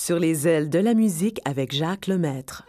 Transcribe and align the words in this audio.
Sur 0.00 0.20
les 0.20 0.46
ailes 0.46 0.70
de 0.70 0.78
la 0.78 0.94
musique 0.94 1.40
avec 1.44 1.74
Jacques 1.74 2.06
Lemaître. 2.06 2.64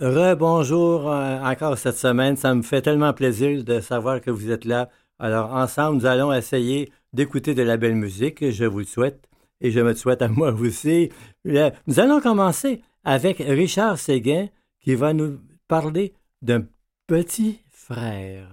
Rebonjour 0.00 1.08
euh, 1.08 1.40
encore 1.40 1.78
cette 1.78 1.96
semaine. 1.96 2.36
Ça 2.36 2.52
me 2.52 2.62
fait 2.62 2.82
tellement 2.82 3.12
plaisir 3.12 3.62
de 3.62 3.78
savoir 3.78 4.20
que 4.20 4.32
vous 4.32 4.50
êtes 4.50 4.64
là. 4.64 4.90
Alors, 5.20 5.54
ensemble, 5.54 5.98
nous 5.98 6.06
allons 6.06 6.32
essayer 6.32 6.90
d'écouter 7.14 7.54
de 7.54 7.62
la 7.62 7.76
belle 7.76 7.94
musique. 7.94 8.50
Je 8.50 8.64
vous 8.64 8.80
le 8.80 8.84
souhaite 8.84 9.28
et 9.60 9.70
je 9.70 9.80
me 9.80 9.94
souhaite 9.94 10.20
à 10.20 10.28
moi 10.28 10.52
aussi. 10.52 11.10
Nous 11.44 12.00
allons 12.00 12.20
commencer 12.20 12.82
avec 13.04 13.38
Richard 13.38 13.98
Séguin 13.98 14.48
qui 14.80 14.94
va 14.94 15.12
nous 15.12 15.38
parler 15.68 16.12
d'un 16.42 16.64
petit 17.06 17.60
frère. 17.70 18.48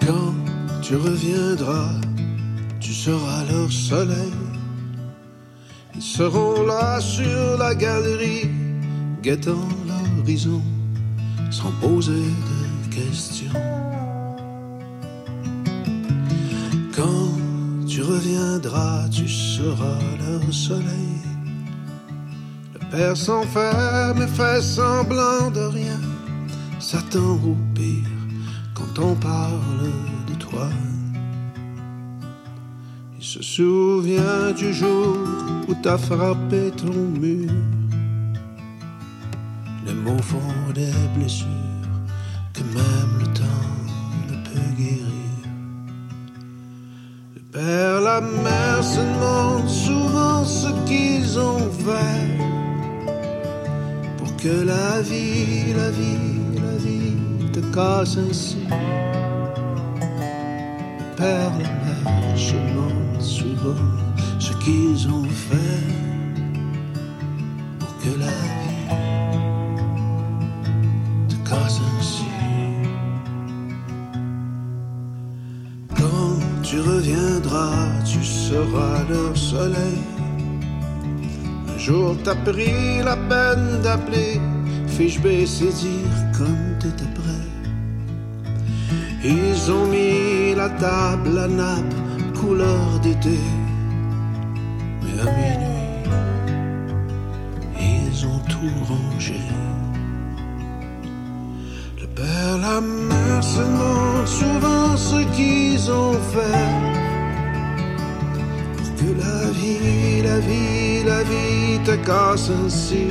Quand 0.00 0.34
tu 0.82 0.94
reviendras, 0.94 1.90
tu 2.80 2.92
seras 2.92 3.44
leur 3.50 3.70
soleil. 3.70 4.32
Ils 5.94 6.02
seront 6.02 6.62
là 6.62 7.00
sur 7.00 7.56
la 7.58 7.74
galerie 7.74 8.65
guettant 9.26 9.68
l'horizon 9.88 10.62
sans 11.50 11.72
poser 11.80 12.12
de 12.48 12.94
questions. 12.94 13.60
Quand 16.94 17.32
tu 17.88 18.02
reviendras, 18.02 19.08
tu 19.08 19.26
seras 19.26 19.98
leur 20.20 20.54
soleil. 20.54 21.18
Le 22.74 22.78
père 22.92 23.16
s'enferme 23.16 24.22
et 24.22 24.28
fait 24.28 24.62
semblant 24.62 25.50
de 25.50 25.64
rien, 25.78 26.00
s'attend 26.78 27.34
au 27.50 27.56
pire 27.74 28.12
quand 28.74 28.96
on 29.02 29.16
parle 29.16 29.90
de 30.28 30.34
toi. 30.34 30.68
Il 33.18 33.24
se 33.24 33.42
souvient 33.42 34.52
du 34.56 34.72
jour 34.72 35.16
où 35.66 35.74
t'as 35.82 35.98
frappé 35.98 36.70
ton 36.76 36.94
mur 37.20 37.50
mots 40.06 40.22
font 40.22 40.72
des 40.74 40.92
blessures 41.16 41.46
que 42.52 42.62
même 42.62 43.12
le 43.18 43.26
temps 43.40 43.70
ne 44.28 44.36
peut 44.46 44.70
guérir. 44.78 45.06
Le 47.34 47.42
père, 47.52 48.00
la 48.00 48.20
mère 48.20 48.82
se 48.82 49.00
demandent 49.00 49.68
souvent 49.68 50.44
ce 50.44 50.68
qu'ils 50.86 51.38
ont 51.38 51.70
fait 51.84 52.26
pour 54.18 54.36
que 54.36 54.64
la 54.72 55.00
vie, 55.02 55.72
la 55.76 55.90
vie, 55.90 56.60
la 56.66 56.76
vie 56.84 57.16
te 57.52 57.60
casse 57.74 58.16
ainsi. 58.16 58.58
Le 61.00 61.16
père, 61.16 61.52
la 61.62 61.70
mère 61.82 62.38
se 62.38 62.54
demandent 62.54 63.20
souvent 63.20 63.84
ce 64.38 64.52
qu'ils 64.64 65.08
ont 65.08 65.30
fait 65.48 65.86
pour 67.78 67.92
que 68.02 68.18
la 68.20 68.45
tu 78.46 78.52
seras 78.52 79.02
leur 79.08 79.36
soleil. 79.36 80.02
Un 81.74 81.78
jour 81.78 82.16
t'as 82.24 82.34
pris 82.36 83.02
la 83.04 83.16
peine 83.16 83.80
d'appeler, 83.82 84.40
fiche 84.86 85.20
baisser 85.20 85.72
dire 85.72 86.18
comme 86.36 86.78
t'étais 86.80 87.10
prêt? 87.14 87.46
Ils 89.24 89.70
ont 89.70 89.86
mis 89.86 90.54
la 90.54 90.68
table 90.70 91.38
à 91.38 91.48
nappe, 91.48 91.94
couleur 92.40 93.00
d'été. 93.02 93.38
Mais 95.02 95.20
à 95.20 95.24
minuit, 95.24 96.04
ils 97.80 98.26
ont 98.26 98.40
tout 98.48 98.76
rangé. 98.88 99.40
Le 102.00 102.06
père, 102.06 102.58
la 102.58 102.80
mère 102.80 103.42
se 103.42 103.60
demandent 103.60 104.26
souvent 104.26 104.96
ce 104.96 105.18
qu'ils 105.34 105.90
ont 105.90 106.18
fait 106.32 106.52
la 106.52 106.95
vie, 109.56 110.22
la 110.22 110.38
vie, 110.38 111.02
la 111.04 111.22
vie 111.22 111.78
te 111.84 111.96
casse 112.08 112.50
ainsi. 112.50 113.08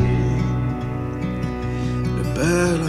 Le 2.18 2.24
père, 2.36 2.82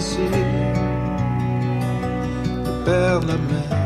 casse 0.00 0.12
ainsi. 0.12 0.18
Le 2.64 2.84
père, 2.84 3.20
la 3.20 3.36
mère 3.36 3.79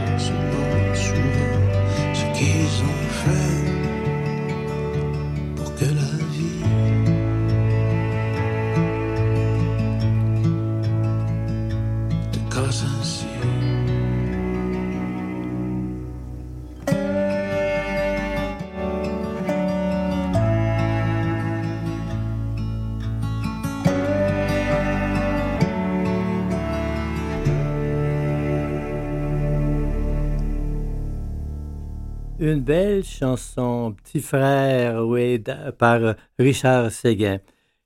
Une 32.45 32.61
belle 32.61 33.03
chanson, 33.03 33.97
Petit 34.05 34.21
frère, 34.21 35.07
oui, 35.07 35.43
par 35.79 36.15
Richard 36.39 36.91
Séguin. 36.93 37.39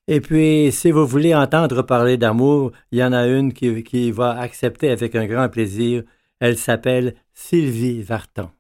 Et 0.09 0.21
puis, 0.21 0.73
si 0.73 0.91
vous 0.91 1.07
voulez 1.07 1.33
entendre 1.33 1.83
parler 1.83 2.17
d'amour, 2.17 2.73
il 2.91 2.99
y 2.99 3.05
en 3.05 3.13
a 3.13 3.29
une 3.29 3.53
qui, 3.53 3.85
qui 3.85 4.11
va 4.11 4.37
accepter 4.41 4.91
avec 4.91 5.15
un 5.15 5.27
grand 5.27 5.49
plaisir. 5.49 6.03
Elle 6.41 6.59
s'appelle 6.59 7.15
Sylvie 7.33 8.03
Vartan. 8.03 8.51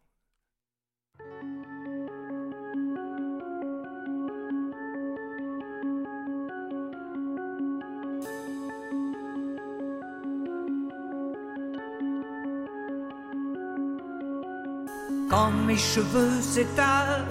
Cheveux 15.79 16.41
s'étalent 16.41 17.25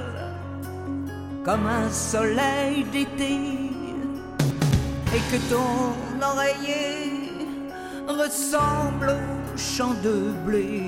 comme 1.44 1.67
un 1.67 1.89
soleil 1.89 2.83
d'été 2.91 3.35
et 5.15 5.21
que 5.31 5.38
ton 5.49 6.21
oreiller 6.21 7.31
ressemble 8.07 9.09
au 9.11 9.57
champ 9.57 9.94
de 10.03 10.31
blé. 10.45 10.83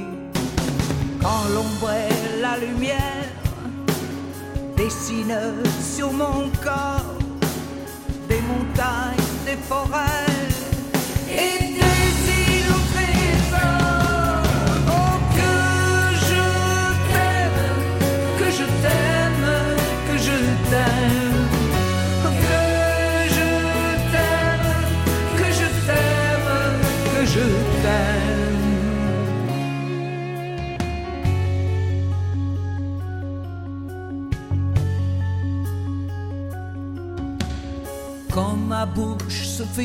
Quand 1.21 1.43
l'ombre 1.53 1.91
et 1.91 2.41
la 2.41 2.57
lumière 2.57 3.27
dessinent 4.77 5.63
sur 5.81 6.11
mon 6.13 6.49
corps 6.63 7.18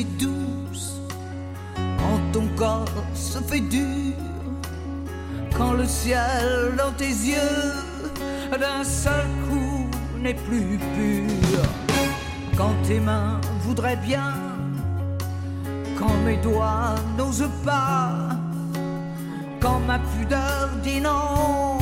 douce, 0.03 0.99
quand 1.75 2.19
ton 2.33 2.47
corps 2.55 2.85
se 3.13 3.39
fait 3.39 3.61
dur, 3.61 4.13
quand 5.57 5.73
le 5.73 5.85
ciel 5.85 6.73
dans 6.77 6.91
tes 6.91 7.05
yeux 7.05 7.71
d'un 8.59 8.83
seul 8.83 9.25
coup 9.49 9.89
n'est 10.19 10.33
plus 10.33 10.77
pur, 10.95 11.61
quand 12.57 12.73
tes 12.83 12.99
mains 12.99 13.39
voudraient 13.61 13.97
bien, 13.97 14.33
quand 15.97 16.17
mes 16.25 16.37
doigts 16.37 16.95
n'osent 17.17 17.49
pas, 17.63 18.11
quand 19.61 19.79
ma 19.79 19.99
pudeur 19.99 20.69
dit 20.83 20.99
non 21.01 21.74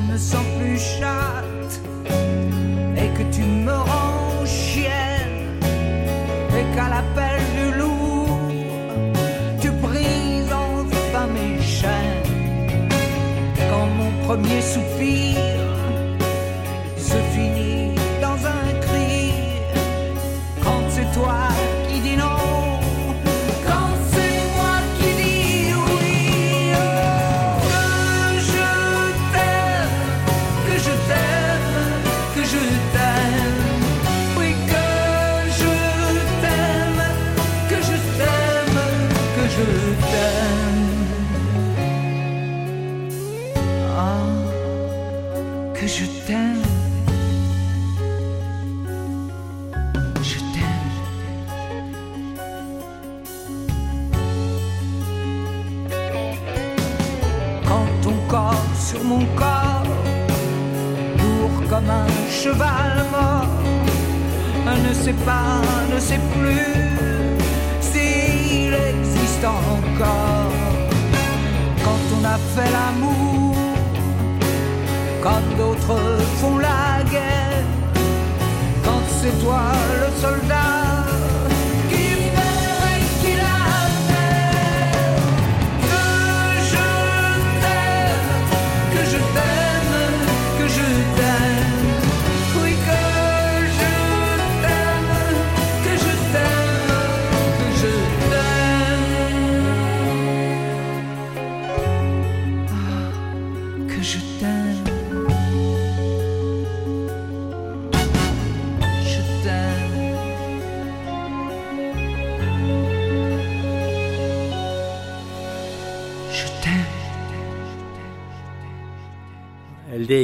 ne 0.00 0.18
sens 0.18 0.44
plus 0.58 0.78
chatte 0.78 1.80
et 2.96 3.08
que 3.16 3.22
tu 3.34 3.42
me 3.42 3.72
rends 3.72 4.44
chienne 4.44 5.60
et 6.58 6.64
qu'à 6.74 6.88
l'appel 6.88 7.40
du 7.56 7.78
loup 7.78 8.28
tu 9.60 9.70
brises 9.70 10.52
enfin 10.52 11.26
mes 11.34 11.60
chaînes. 11.62 12.90
Quand 13.70 13.86
mon 13.98 14.10
premier 14.26 14.60
soupir 14.60 15.45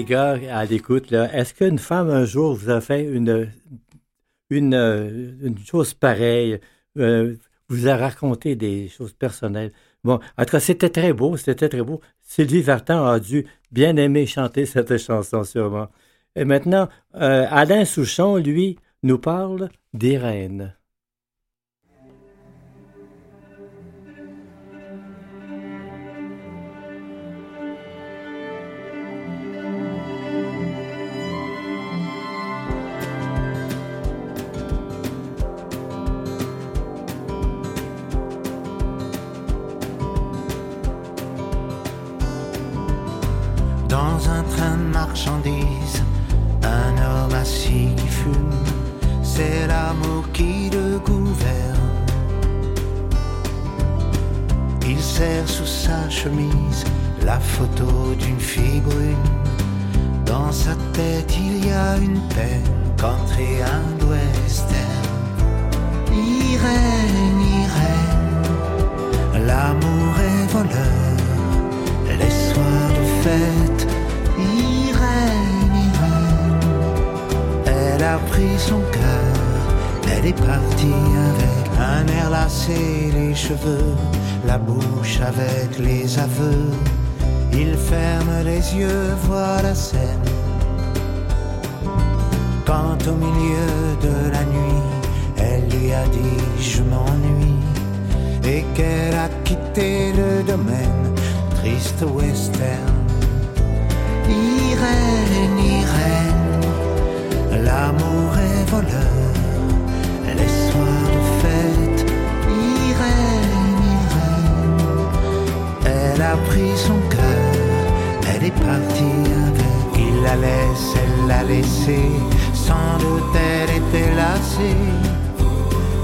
gars 0.00 0.38
à 0.50 0.64
l'écoute, 0.64 1.12
est-ce 1.12 1.54
qu'une 1.54 1.78
femme 1.78 2.11
un 2.11 2.25
jour 2.25 2.54
vous 2.54 2.70
a 2.70 2.80
fait 2.80 3.04
une, 3.04 3.50
une 4.50 5.58
chose 5.64 5.94
pareille, 5.94 6.58
euh, 6.99 7.37
vous 7.68 7.88
a 7.88 7.96
raconté 7.96 8.56
des 8.56 8.88
choses 8.88 9.12
personnelles? 9.12 9.72
Bon, 10.04 10.18
en 10.37 10.44
tout 10.44 10.52
cas, 10.52 10.61
c'était 10.61 10.90
très 10.90 11.12
beau, 11.12 11.37
c'était 11.37 11.68
très 11.68 11.82
beau. 11.82 12.00
Sylvie 12.22 12.62
Vartan 12.62 13.06
a 13.06 13.20
dû 13.20 13.46
bien 13.70 13.96
aimer 13.96 14.26
chanter 14.26 14.66
cette 14.66 14.96
chanson, 15.06 15.44
sûrement. 15.44 15.88
Et 16.34 16.44
maintenant, 16.44 16.88
euh, 17.14 17.46
Alain 17.50 17.84
Souchon, 17.84 18.37
lui, 18.37 18.78
nous 19.02 19.18
parle 19.18 19.68
des 19.94 20.18
reines. 20.18 20.75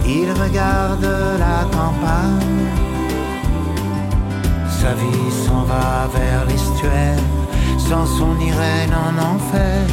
Il 0.06 0.28
regarde 0.42 1.08
la 1.38 1.64
campagne, 1.76 2.66
sa 4.68 4.94
vie 4.94 5.30
s'en 5.44 5.62
va 5.64 6.08
vers 6.14 6.44
l'estuaire 6.46 7.18
sans 7.78 8.06
son 8.06 8.38
Irène 8.40 8.94
en 9.06 9.14
enfer, 9.34 9.86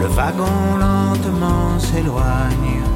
le 0.00 0.06
wagon 0.08 0.76
lentement 0.78 1.78
s'éloigne. 1.78 2.87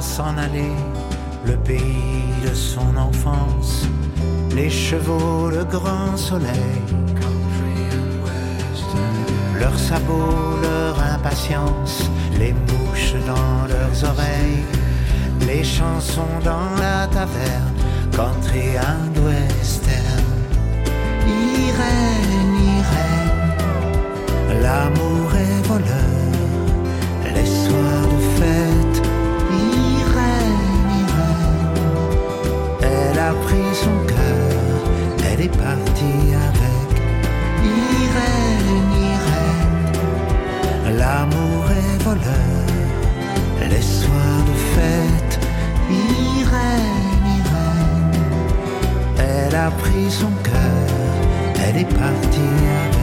S'en 0.00 0.36
aller 0.36 0.72
le 1.44 1.56
pays 1.56 2.34
de 2.44 2.54
son 2.54 2.96
enfance, 2.96 3.86
les 4.54 4.70
chevaux, 4.70 5.48
le 5.50 5.64
grand 5.64 6.16
soleil. 6.16 6.76
Leurs 9.58 9.78
sabots, 9.78 10.58
leur 10.62 11.00
impatience, 11.14 12.10
les 12.38 12.52
mouches 12.52 13.14
dans 13.26 13.66
leurs 13.72 14.10
oreilles, 14.12 14.64
les 15.46 15.64
chansons 15.64 16.36
dans 16.44 16.70
la 16.78 17.06
taverne, 17.06 17.72
country 18.12 18.76
and 18.76 19.14
western. 19.24 20.24
Irène, 21.26 22.54
Irène, 22.80 24.62
l'amour 24.62 25.28
est 25.34 25.55
Les 43.68 43.82
soirs 43.82 44.44
de 44.46 44.52
fête, 44.74 45.40
Irène, 45.90 47.26
Irène, 47.40 48.12
elle 49.18 49.56
a 49.56 49.72
pris 49.72 50.08
son 50.08 50.30
cœur, 50.44 51.64
elle 51.66 51.78
est 51.78 51.94
partie 51.98 52.95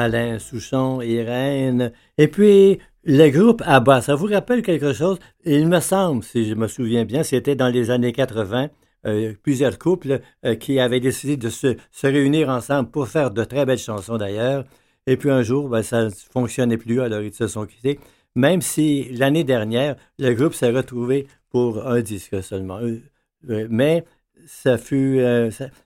Alain 0.00 0.38
Souchon, 0.38 1.02
Irène. 1.02 1.92
Et 2.16 2.28
puis, 2.28 2.78
le 3.04 3.28
groupe 3.28 3.62
ABBA, 3.66 4.00
ça 4.00 4.14
vous 4.14 4.26
rappelle 4.26 4.62
quelque 4.62 4.92
chose? 4.94 5.18
Il 5.44 5.68
me 5.68 5.80
semble, 5.80 6.22
si 6.22 6.46
je 6.46 6.54
me 6.54 6.68
souviens 6.68 7.04
bien, 7.04 7.22
c'était 7.22 7.54
dans 7.54 7.68
les 7.68 7.90
années 7.90 8.12
80, 8.12 8.70
euh, 9.06 9.34
plusieurs 9.42 9.78
couples 9.78 10.20
euh, 10.46 10.54
qui 10.54 10.80
avaient 10.80 11.00
décidé 11.00 11.36
de 11.36 11.50
se, 11.50 11.76
réunir 12.02 12.48
ensemble 12.48 12.90
pour 12.90 13.08
faire 13.08 13.30
de 13.30 13.44
très 13.44 13.66
belles 13.66 13.78
chansons 13.78 14.16
d'ailleurs. 14.16 14.64
Et 15.06 15.16
puis 15.16 15.30
un 15.30 15.42
jour, 15.42 15.68
ben, 15.68 15.82
ça 15.82 16.04
ne 16.04 16.10
fonctionnait 16.10 16.78
plus, 16.78 17.00
alors 17.00 17.20
ils 17.20 17.34
se 17.34 17.46
sont 17.46 17.66
quittés. 17.66 18.00
Même 18.34 18.62
si 18.62 19.04
l'année 19.12 19.44
dernière, 19.44 19.96
le 20.18 20.32
groupe 20.32 20.54
s'est 20.54 20.70
retrouvé 20.70 21.26
pour 21.50 21.86
un 21.86 22.00
disque 22.00 22.42
seulement. 22.42 22.80
Euh, 22.80 23.66
mais 23.70 24.04
ça 24.46 24.78
fut, 24.78 25.20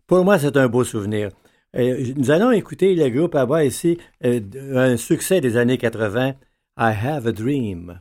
pour 0.06 0.24
moi, 0.24 0.38
c'est 0.38 0.56
un 0.56 0.68
beau 0.68 0.84
souvenir. 0.84 1.30
Nous 1.76 2.30
allons 2.30 2.52
écouter 2.52 2.94
le 2.94 3.08
groupe 3.08 3.34
ABBA 3.34 3.64
ici, 3.64 3.98
un 4.22 4.96
succès 4.96 5.40
des 5.40 5.56
années 5.56 5.78
80, 5.78 6.34
I 6.76 6.92
Have 7.04 7.26
a 7.26 7.32
Dream. 7.32 8.00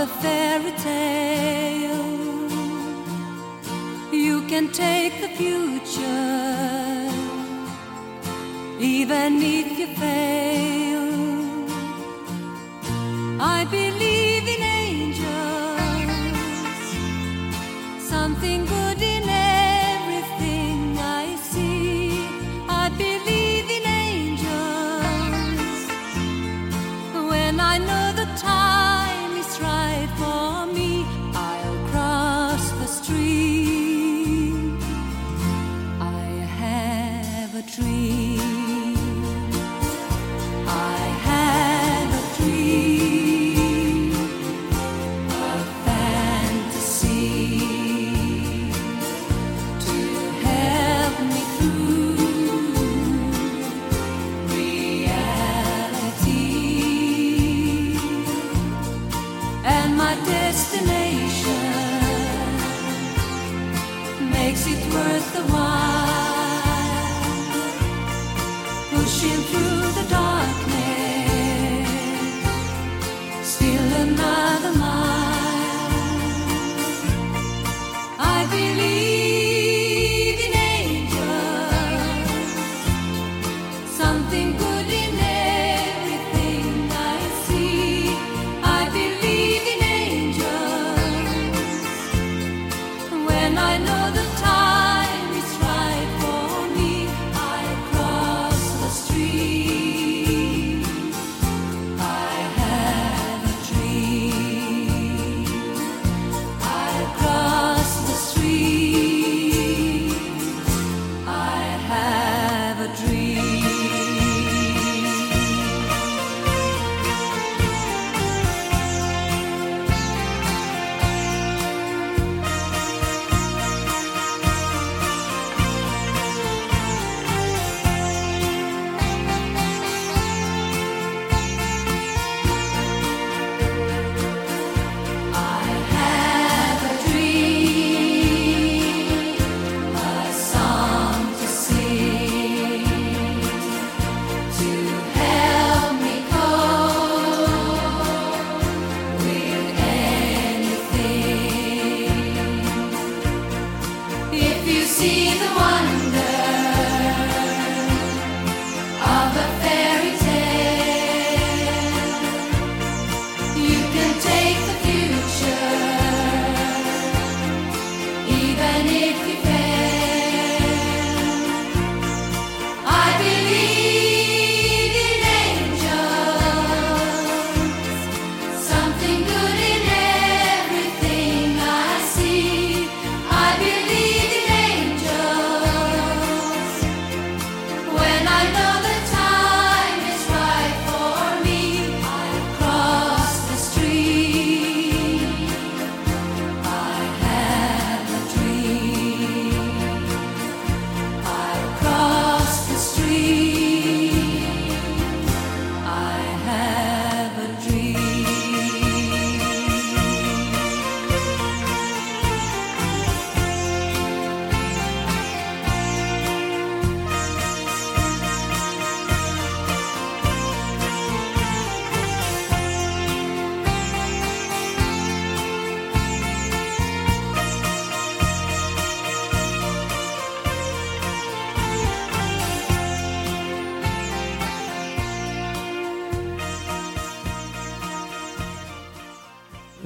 A 0.00 0.06
fairy 0.06 0.72
tale, 0.78 2.50
you 4.10 4.40
can 4.48 4.72
take 4.72 5.20
the 5.20 5.28
future, 5.40 7.10
even 8.78 9.42
if 9.42 9.78
you 9.78 9.88
fail. 9.96 11.06
I 13.38 13.66
believe 13.70 14.48
in 14.54 14.62
angels, 14.62 15.28
something 18.08 18.64
good 18.64 18.79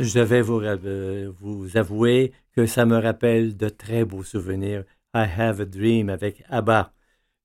je 0.04 0.20
vais 0.20 0.42
euh, 0.48 1.32
vous, 1.40 1.76
avouer 1.76 2.32
que 2.56 2.66
ça 2.66 2.86
me 2.86 2.96
rappelle 2.98 3.56
de 3.56 3.68
très 3.68 4.04
beaux 4.04 4.22
souvenirs. 4.22 4.84
I 5.14 5.26
Have 5.38 5.60
a 5.60 5.64
Dream 5.64 6.08
avec 6.08 6.42
ABBA. 6.48 6.92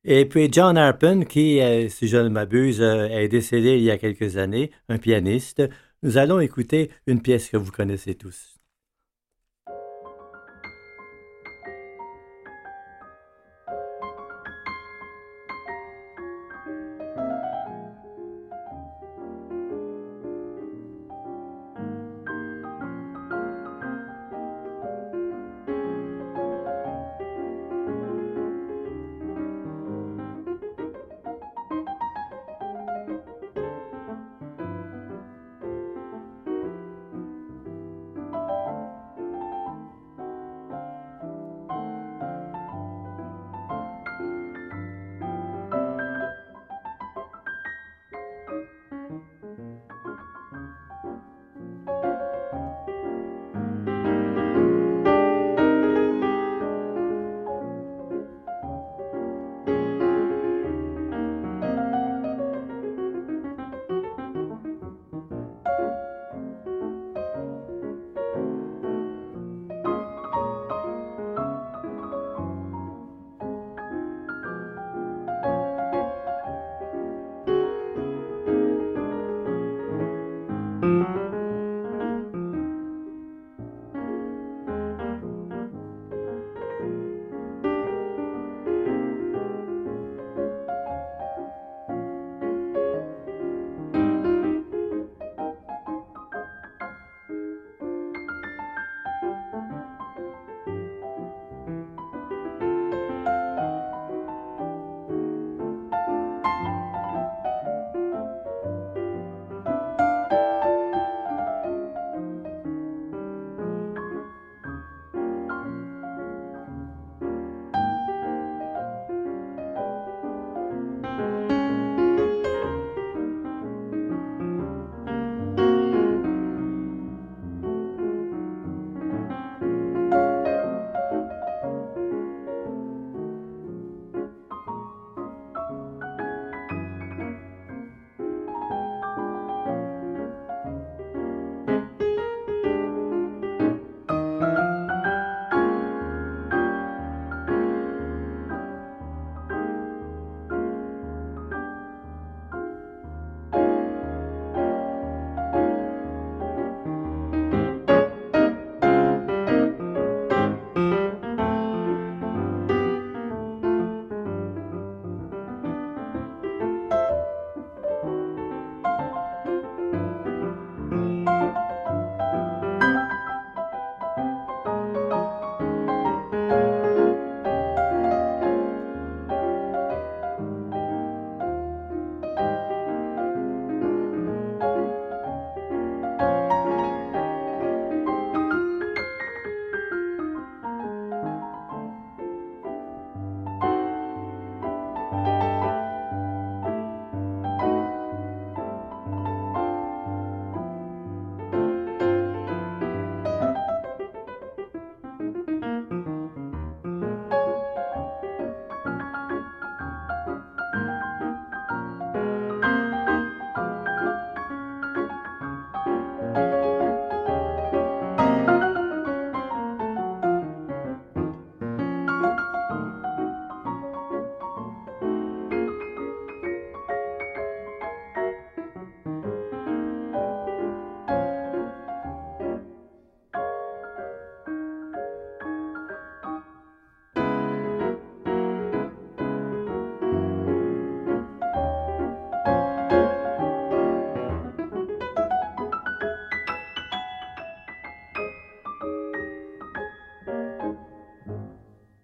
Et 0.06 0.26
puis 0.26 0.50
John 0.52 0.78
Harpen, 0.78 1.26
qui, 1.26 1.60
euh, 1.62 1.90
si 1.90 2.08
je 2.08 2.18
ne 2.18 2.30
m'abuse, 2.30 2.82
euh, 2.82 3.08
est 3.08 3.28
décédé 3.28 3.78
il 3.78 3.84
y 3.84 3.92
a 3.92 3.98
quelques 3.98 4.38
années, 4.38 4.72
un 4.90 4.98
pianiste. 4.98 5.64
Nous 6.04 6.18
allons 6.18 6.40
écouter 6.40 6.92
une 7.08 7.22
pièce 7.22 7.50
que 7.50 7.58
vous 7.58 7.72
connaissez 7.72 8.16
tous. 8.16 8.59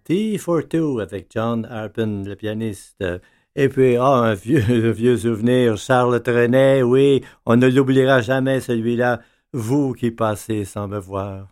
T42 0.08 1.02
avec 1.02 1.26
John 1.32 1.64
Arpin, 1.64 2.22
le 2.24 2.34
pianiste. 2.36 2.96
Euh, 3.02 3.18
et 3.54 3.68
puis, 3.68 3.96
ah, 3.96 4.18
un 4.18 4.34
vieux, 4.34 4.62
un 4.68 4.92
vieux 4.92 5.16
souvenir, 5.16 5.76
Charles 5.76 6.22
Trenet, 6.22 6.82
oui, 6.82 7.24
on 7.46 7.56
ne 7.56 7.68
l'oubliera 7.68 8.20
jamais 8.20 8.60
celui-là, 8.60 9.20
vous 9.52 9.94
qui 9.94 10.10
passez 10.10 10.64
sans 10.64 10.88
me 10.88 10.98
voir. 10.98 11.48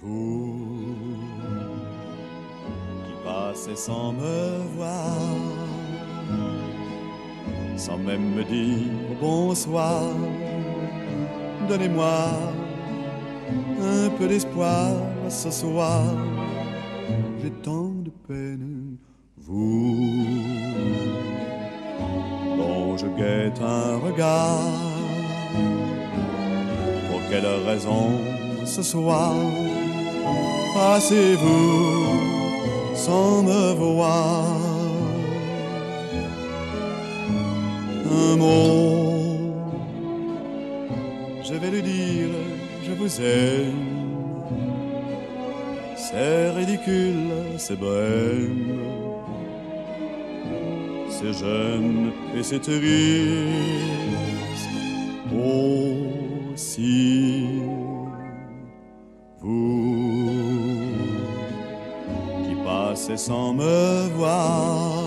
Vous 0.00 0.96
qui 3.04 3.12
passez 3.24 3.76
sans 3.76 4.12
me 4.14 4.66
voir 4.74 5.31
sans 7.76 7.98
même 7.98 8.34
me 8.34 8.44
dire 8.44 8.88
bonsoir, 9.20 10.02
donnez-moi 11.68 12.28
un 13.80 14.08
peu 14.10 14.28
d'espoir 14.28 14.92
ce 15.28 15.50
soir. 15.50 16.02
J'ai 17.42 17.50
tant 17.50 17.90
de 18.04 18.10
peine, 18.28 18.96
vous 19.36 20.06
dont 22.56 22.96
je 22.96 23.06
guette 23.06 23.60
un 23.60 23.98
regard. 23.98 24.60
Pour 27.10 27.20
quelle 27.28 27.46
raison 27.66 28.10
ce 28.64 28.82
soir 28.82 29.34
passez-vous 30.74 32.06
sans 32.94 33.42
me 33.42 33.74
voir? 33.74 34.71
Je 41.44 41.54
vais 41.54 41.70
lui 41.70 41.82
dire, 41.82 42.30
je 42.86 42.92
vous 42.92 43.20
aime. 43.20 44.02
C'est 45.96 46.50
ridicule, 46.50 47.30
c'est 47.58 47.78
bohème. 47.78 48.80
C'est 51.10 51.32
jeune 51.32 52.12
et 52.36 52.42
c'est 52.42 52.60
triste 52.60 52.82
aussi. 56.52 57.46
Vous 59.40 60.30
qui 62.44 62.54
passez 62.64 63.16
sans 63.16 63.52
me 63.54 64.08
voir, 64.16 65.01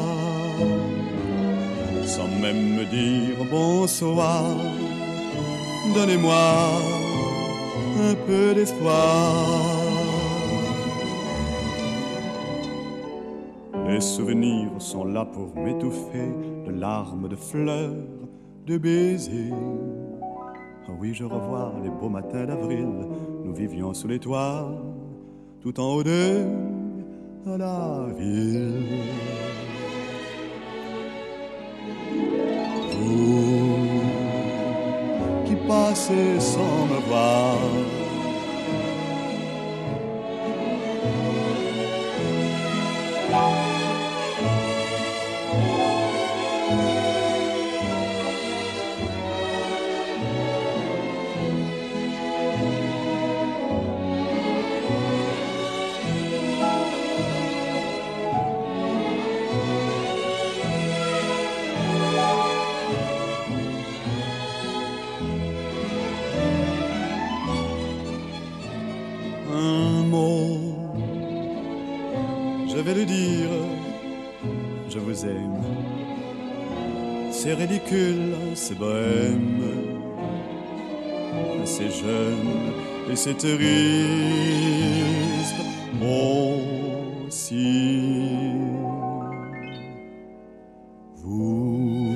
même 2.46 2.76
me 2.76 2.86
dire 2.86 3.44
bonsoir, 3.50 4.44
donnez-moi 5.96 6.48
un 8.10 8.16
peu 8.28 8.54
d'espoir. 8.54 9.46
Les 13.88 14.02
souvenirs 14.02 14.70
sont 14.78 15.06
là 15.06 15.26
pour 15.26 15.56
m'étouffer 15.56 16.30
de 16.68 16.72
larmes, 16.72 17.28
de 17.28 17.36
fleurs, 17.36 17.96
de 18.68 18.78
baisers. 18.78 19.54
Oui, 21.00 21.14
je 21.14 21.24
revois 21.24 21.74
les 21.84 21.90
beaux 21.90 22.10
matins 22.10 22.46
d'avril, 22.46 22.90
nous 23.44 23.54
vivions 23.54 23.94
sous 23.94 24.08
les 24.08 24.20
toits, 24.20 24.70
tout 25.62 25.80
en 25.80 25.96
haut 25.96 26.04
de 26.04 26.46
la 27.46 28.06
ville. 28.18 29.45
Qui 35.46 35.56
passez 35.68 36.40
sans 36.40 36.86
me 36.88 38.05
je 74.96 75.00
vous 75.02 75.26
aime. 75.26 75.62
C'est 77.30 77.54
ridicule, 77.54 78.34
c'est 78.56 78.78
bohème. 78.78 79.64
C'est 81.66 81.92
jeune 81.92 82.72
et 83.12 83.16
c'est 83.16 83.34
triste 83.34 83.56
aussi. 87.28 87.74
Vous 91.16 92.16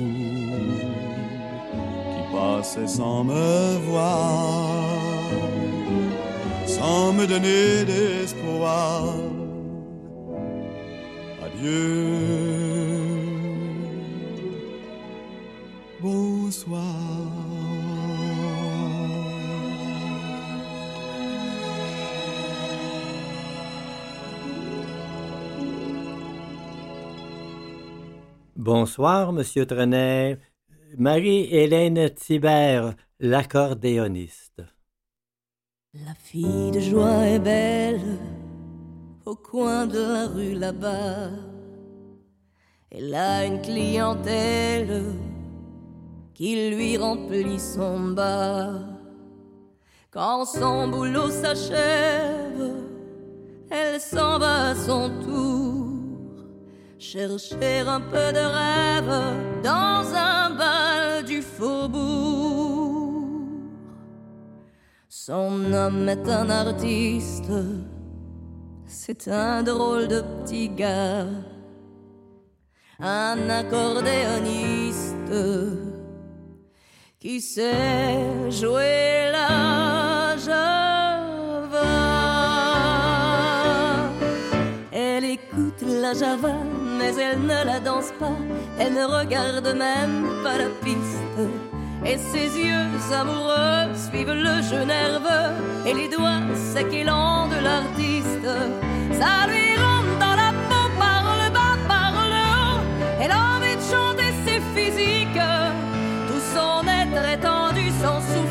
qui 2.12 2.22
passez 2.32 2.86
sans 2.86 3.24
me 3.24 3.76
voir 3.90 5.00
sans 6.66 7.12
me 7.12 7.26
donner 7.26 7.84
d'espoir. 7.84 9.16
Adieu. 11.44 12.49
Bonsoir, 28.72 29.32
Monsieur 29.32 29.66
Trenet. 29.66 30.38
Marie-Hélène 30.96 32.08
Thibert, 32.10 32.94
l'accordéoniste. 33.18 34.62
La 35.92 36.14
fille 36.14 36.70
de 36.70 36.78
joie 36.78 37.26
est 37.26 37.40
belle 37.40 38.20
au 39.26 39.34
coin 39.34 39.88
de 39.88 39.98
la 39.98 40.28
rue 40.28 40.54
là-bas. 40.54 41.30
Elle 42.92 43.12
a 43.12 43.44
une 43.44 43.60
clientèle 43.60 45.02
qui 46.32 46.70
lui 46.70 46.96
remplit 46.96 47.58
son 47.58 48.10
bas. 48.10 48.74
Quand 50.12 50.44
son 50.44 50.86
boulot 50.86 51.30
s'achève, 51.30 52.72
elle 53.68 54.00
s'en 54.00 54.38
va 54.38 54.68
à 54.68 54.74
son 54.76 55.10
tour 55.24 55.69
chercher 57.00 57.80
un 57.86 58.00
peu 58.00 58.30
de 58.30 58.44
rêve 58.60 59.14
dans 59.64 60.14
un 60.14 60.50
bal 60.50 61.24
du 61.24 61.40
faubourg. 61.40 63.24
Son 65.08 65.72
homme 65.72 66.08
est 66.08 66.28
un 66.28 66.50
artiste, 66.50 67.52
c'est 68.86 69.28
un 69.28 69.62
drôle 69.62 70.08
de 70.08 70.20
petit 70.20 70.68
gars, 70.68 71.26
un 73.00 73.48
accordéoniste 73.48 75.32
qui 77.18 77.40
sait 77.40 78.50
jouer 78.50 79.30
la 79.32 80.36
java. 80.36 81.80
Elle 84.92 85.24
écoute 85.24 85.82
la 85.82 86.12
java, 86.14 86.56
mais 87.00 87.14
elle 87.16 87.40
ne 87.40 87.64
la 87.64 87.80
danse 87.80 88.12
pas, 88.18 88.36
elle 88.78 88.92
ne 88.92 89.04
regarde 89.04 89.68
même 89.86 90.18
pas 90.44 90.58
la 90.58 90.70
piste. 90.84 91.40
Et 92.04 92.18
ses 92.18 92.48
yeux 92.58 92.90
amoureux 93.20 93.88
suivent 94.06 94.38
le 94.48 94.56
jeu 94.68 94.84
nerveux 94.84 95.48
et 95.86 95.94
les 95.94 96.08
doigts 96.08 96.40
lents 97.04 97.48
de 97.48 97.58
l'artiste. 97.66 98.50
Ça 99.20 99.46
lui 99.50 99.68
rentre 99.84 100.14
dans 100.24 100.36
la 100.44 100.50
peau 100.68 100.86
par 100.98 101.22
le 101.40 101.48
bas, 101.56 101.76
par 101.88 102.12
le 102.32 102.42
haut. 102.58 102.80
Elle 103.20 103.32
a 103.32 103.42
envie 103.56 103.76
de 103.80 103.86
chanter, 103.92 104.30
c'est 104.44 104.62
physique. 104.74 105.40
Tout 106.28 106.44
son 106.54 106.86
être 107.00 107.24
est 107.32 107.42
tendu, 107.50 107.84
son 108.02 108.18
souffle 108.30 108.49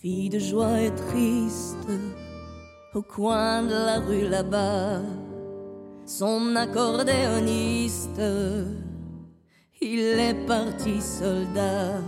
fille 0.00 0.30
de 0.30 0.38
joie 0.38 0.80
est 0.80 0.96
triste 1.10 1.86
au 2.94 3.02
coin 3.02 3.62
de 3.62 3.74
la 3.74 3.98
rue 4.00 4.28
là-bas. 4.28 5.02
Son 6.06 6.56
accordéoniste, 6.56 8.22
il 9.82 10.00
est 10.00 10.46
parti 10.46 11.02
soldat. 11.02 12.00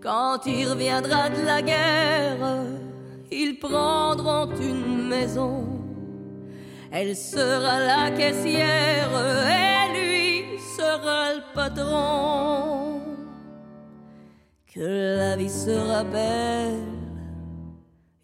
Quand 0.00 0.46
il 0.46 0.68
reviendra 0.68 1.28
de 1.28 1.42
la 1.44 1.60
guerre, 1.60 2.64
ils 3.32 3.58
prendront 3.58 4.48
une 4.60 5.08
maison. 5.08 5.64
Elle 6.92 7.16
sera 7.16 7.80
la 7.80 8.10
caissière 8.12 9.10
et 9.48 9.98
lui 9.98 10.58
sera 10.76 11.34
le 11.34 11.42
patron. 11.52 12.89
La 14.82 15.36
vie 15.36 15.50
sera 15.50 16.04
belle, 16.04 16.86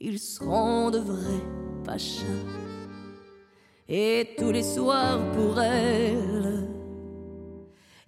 ils 0.00 0.18
seront 0.18 0.90
de 0.90 1.00
vrais 1.00 1.44
pachas. 1.84 2.24
Et 3.86 4.34
tous 4.38 4.52
les 4.52 4.62
soirs 4.62 5.20
pour 5.34 5.60
elle, 5.60 6.66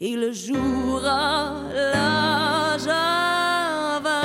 il 0.01 0.33
jouera 0.33 1.57
la 1.75 2.79
java. 2.79 4.23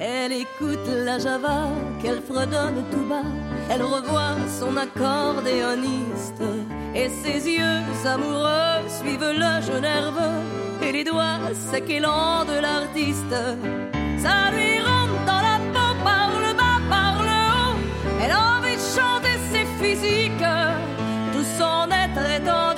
Elle 0.00 0.32
écoute 0.32 0.88
la 1.04 1.18
java 1.18 1.68
qu'elle 2.00 2.22
fredonne 2.22 2.82
tout 2.90 3.06
bas. 3.06 3.47
Elle 3.70 3.82
revoit 3.82 4.36
son 4.48 4.76
accordéoniste 4.76 6.42
et 6.94 7.08
ses 7.08 7.46
yeux 7.48 7.84
amoureux 8.04 8.80
suivent 8.88 9.32
le 9.44 9.62
jeu 9.66 9.78
nerveux 9.80 10.40
et 10.82 10.92
les 10.92 11.04
doigts 11.04 11.38
lents 12.00 12.44
de 12.44 12.60
l'artiste. 12.60 13.36
Ça 14.18 14.50
lui 14.52 14.78
rentre 14.80 15.18
dans 15.26 15.42
la 15.50 15.58
peau 15.74 15.94
par 16.02 16.30
le 16.44 16.54
bas, 16.54 16.80
par 16.88 17.22
le 17.22 17.40
haut. 17.56 17.76
Elle 18.22 18.30
a 18.30 18.58
envie 18.58 18.76
de 18.76 18.86
chanter 18.96 19.36
ses 19.52 19.66
physiques. 19.80 20.48
Tout 21.32 21.48
son 21.58 21.88
être 21.90 22.24
étendu, 22.38 22.77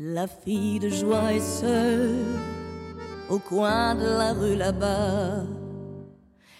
La 0.00 0.28
fille 0.28 0.78
de 0.78 0.88
joie 0.88 1.32
est 1.32 1.40
seule 1.40 2.24
au 3.28 3.40
coin 3.40 3.96
de 3.96 4.04
la 4.04 4.32
rue 4.32 4.54
là-bas. 4.54 5.42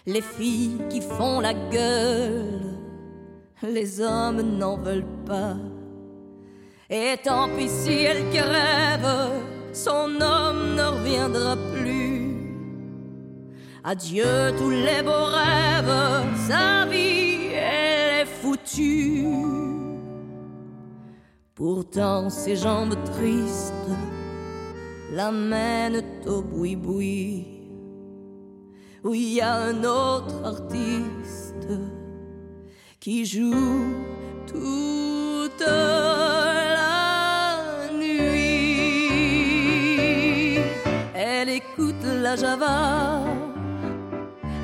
Les 0.07 0.23
filles 0.23 0.81
qui 0.91 1.01
font 1.01 1.39
la 1.39 1.55
gueule, 1.55 2.75
les 3.63 4.01
hommes 4.01 4.43
n'en 4.59 4.77
veulent 4.77 5.23
pas. 5.25 5.55
Et 6.91 7.15
tant 7.23 7.49
pis 7.57 7.69
si 7.69 8.03
elle 8.03 8.29
crève, 8.31 9.31
son 9.73 10.21
homme 10.21 10.75
ne 10.75 10.99
reviendra 10.99 11.57
plus. 11.77 12.35
Adieu 13.85 14.53
tous 14.59 14.71
les 14.71 15.01
beaux 15.05 15.31
rêves, 15.31 16.25
sa 16.49 16.87
vie 16.87 17.53
elle 17.55 18.23
est 18.23 18.33
foutue. 18.43 19.58
Pourtant 21.59 22.31
ses 22.31 22.55
jambes 22.55 22.95
tristes 23.17 23.91
l'amènent 25.13 26.05
au 26.25 26.41
boui-boui 26.41 27.49
où 29.03 29.13
il 29.13 29.35
y 29.35 29.41
a 29.41 29.55
un 29.55 29.83
autre 29.83 30.37
artiste 30.45 31.67
qui 33.01 33.27
joue 33.27 33.93
toute 34.47 35.67
la 35.67 37.57
nuit. 37.93 39.09
Elle 41.17 41.49
écoute 41.49 42.05
la 42.05 42.37
java, 42.37 43.25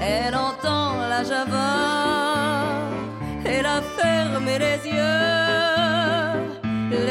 elle 0.00 0.36
entend 0.36 0.96
la 1.08 1.24
java, 1.24 2.78
elle 3.44 3.66
a 3.66 3.82
fermé 3.98 4.60
les 4.60 4.88
yeux, 4.88 5.43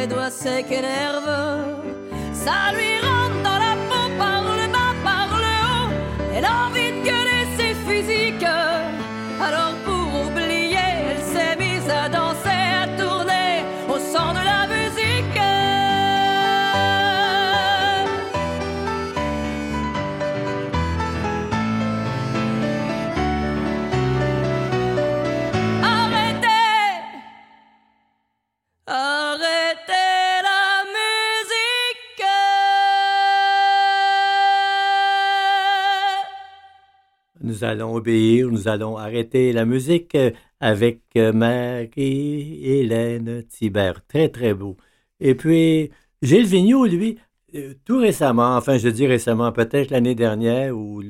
les 0.03 0.09
doigts 0.09 0.29
secs 0.29 0.69
et 0.69 0.81
nerveux, 0.81 1.77
ça 2.33 2.73
lui 2.73 2.92
Nous 37.63 37.69
allons 37.69 37.95
obéir, 37.95 38.51
nous 38.51 38.67
allons 38.67 38.97
arrêter 38.97 39.53
la 39.53 39.63
musique 39.63 40.15
euh, 40.15 40.31
avec 40.59 40.99
euh, 41.15 41.31
Marie-Hélène 41.31 43.43
Thibert. 43.43 44.05
Très, 44.05 44.27
très 44.27 44.53
beau. 44.53 44.75
Et 45.21 45.33
puis, 45.33 45.89
Gilles 46.21 46.45
Vigneault, 46.45 46.87
lui, 46.87 47.19
euh, 47.55 47.73
tout 47.85 47.99
récemment, 47.99 48.57
enfin, 48.57 48.77
je 48.77 48.89
dis 48.89 49.07
récemment, 49.07 49.53
peut-être 49.53 49.91
l'année 49.91 50.13
dernière, 50.13 50.75
ou 50.75 51.03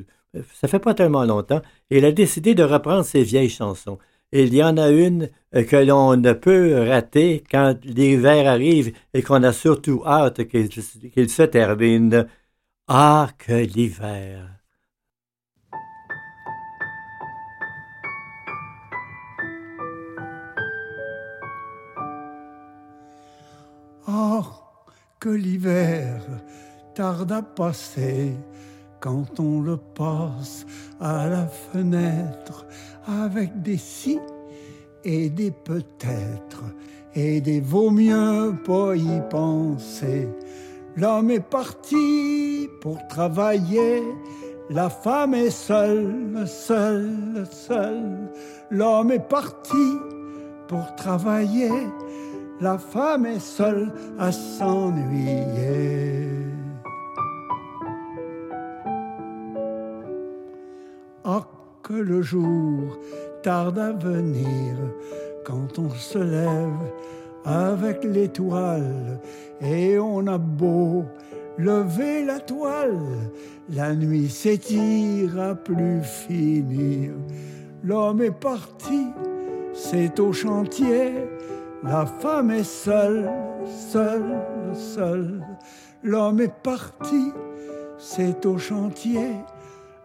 ça 0.54 0.68
fait 0.68 0.78
pas 0.78 0.94
tellement 0.94 1.26
longtemps, 1.26 1.64
il 1.90 2.06
a 2.06 2.12
décidé 2.12 2.54
de 2.54 2.62
reprendre 2.62 3.04
ses 3.04 3.24
vieilles 3.24 3.50
chansons. 3.50 3.98
Il 4.32 4.54
y 4.54 4.64
en 4.64 4.78
a 4.78 4.92
une 4.92 5.30
que 5.52 5.78
l'on 5.78 6.18
ne 6.18 6.34
peut 6.34 6.88
rater 6.88 7.44
quand 7.50 7.84
l'hiver 7.84 8.48
arrive 8.48 8.94
et 9.16 9.24
qu'on 9.24 9.42
a 9.42 9.54
surtout 9.54 10.04
hâte 10.06 10.48
qu'il 10.48 11.30
se 11.32 11.44
termine. 11.44 12.28
Ah, 12.88 13.30
que 13.40 13.54
l'hiver! 13.54 14.63
Oh, 24.16 24.44
que 25.20 25.30
l'hiver 25.30 26.22
tarde 26.94 27.32
à 27.32 27.42
passer 27.42 28.34
quand 29.00 29.40
on 29.40 29.62
le 29.62 29.78
passe 29.78 30.68
à 31.00 31.28
la 31.28 31.48
fenêtre 31.48 32.68
avec 33.08 33.64
des 33.64 33.78
si 33.78 34.20
et 35.04 35.32
des 35.32 35.50
peut-être 35.50 36.64
et 37.16 37.42
des 37.42 37.60
vaut 37.60 37.90
mieux 37.90 38.54
pas 38.64 38.96
y 38.96 39.20
penser. 39.32 40.28
L'homme 40.96 41.32
est 41.32 41.50
parti 41.50 42.70
pour 42.82 43.00
travailler, 43.08 44.04
la 44.70 44.92
femme 44.92 45.34
est 45.34 45.50
seule, 45.50 46.46
seule, 46.46 47.48
seule. 47.50 48.30
L'homme 48.70 49.10
est 49.10 49.28
parti 49.28 49.98
pour 50.68 50.96
travailler, 50.96 51.72
la 52.62 52.78
femme 52.78 53.26
est 53.26 53.40
seule 53.40 53.92
à 54.20 54.32
s'ennuyer. 54.32 56.30
Ah, 61.26 61.48
que 61.82 61.94
le 61.94 62.22
jour 62.22 62.98
tarde 63.42 63.80
à 63.80 63.92
venir 63.92 64.76
quand 65.46 65.80
on 65.80 65.90
se 65.90 66.18
lève 66.18 66.92
avec 67.46 68.04
l'étoile 68.04 69.20
et 69.62 70.00
on 70.00 70.28
a 70.28 70.38
beau 70.38 71.04
lever 71.58 72.26
la 72.26 72.40
toile, 72.40 73.00
la 73.70 73.94
nuit 73.96 74.30
s'étire 74.30 75.40
à 75.40 75.56
plus 75.56 76.02
finir. 76.04 77.12
L'homme 77.84 78.22
est 78.22 78.32
parti, 78.32 79.08
c'est 79.74 80.20
au 80.20 80.32
chantier, 80.32 81.14
la 81.84 82.06
femme 82.06 82.52
est 82.52 82.64
seule, 82.64 83.30
seule, 83.66 84.42
seule. 84.74 85.46
L'homme 86.04 86.42
est 86.42 86.62
parti, 86.64 87.32
c'est 87.98 88.46
au 88.46 88.58
chantier, 88.58 89.32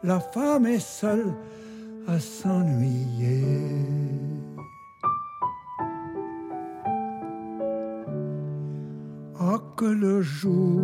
la 0.02 0.20
femme 0.20 0.66
est 0.66 0.80
seule 0.80 1.32
à 2.06 2.18
s'ennuyer. 2.18 3.60
Ah, 9.40 9.58
que 9.76 9.84
le 9.84 10.20
jour 10.20 10.80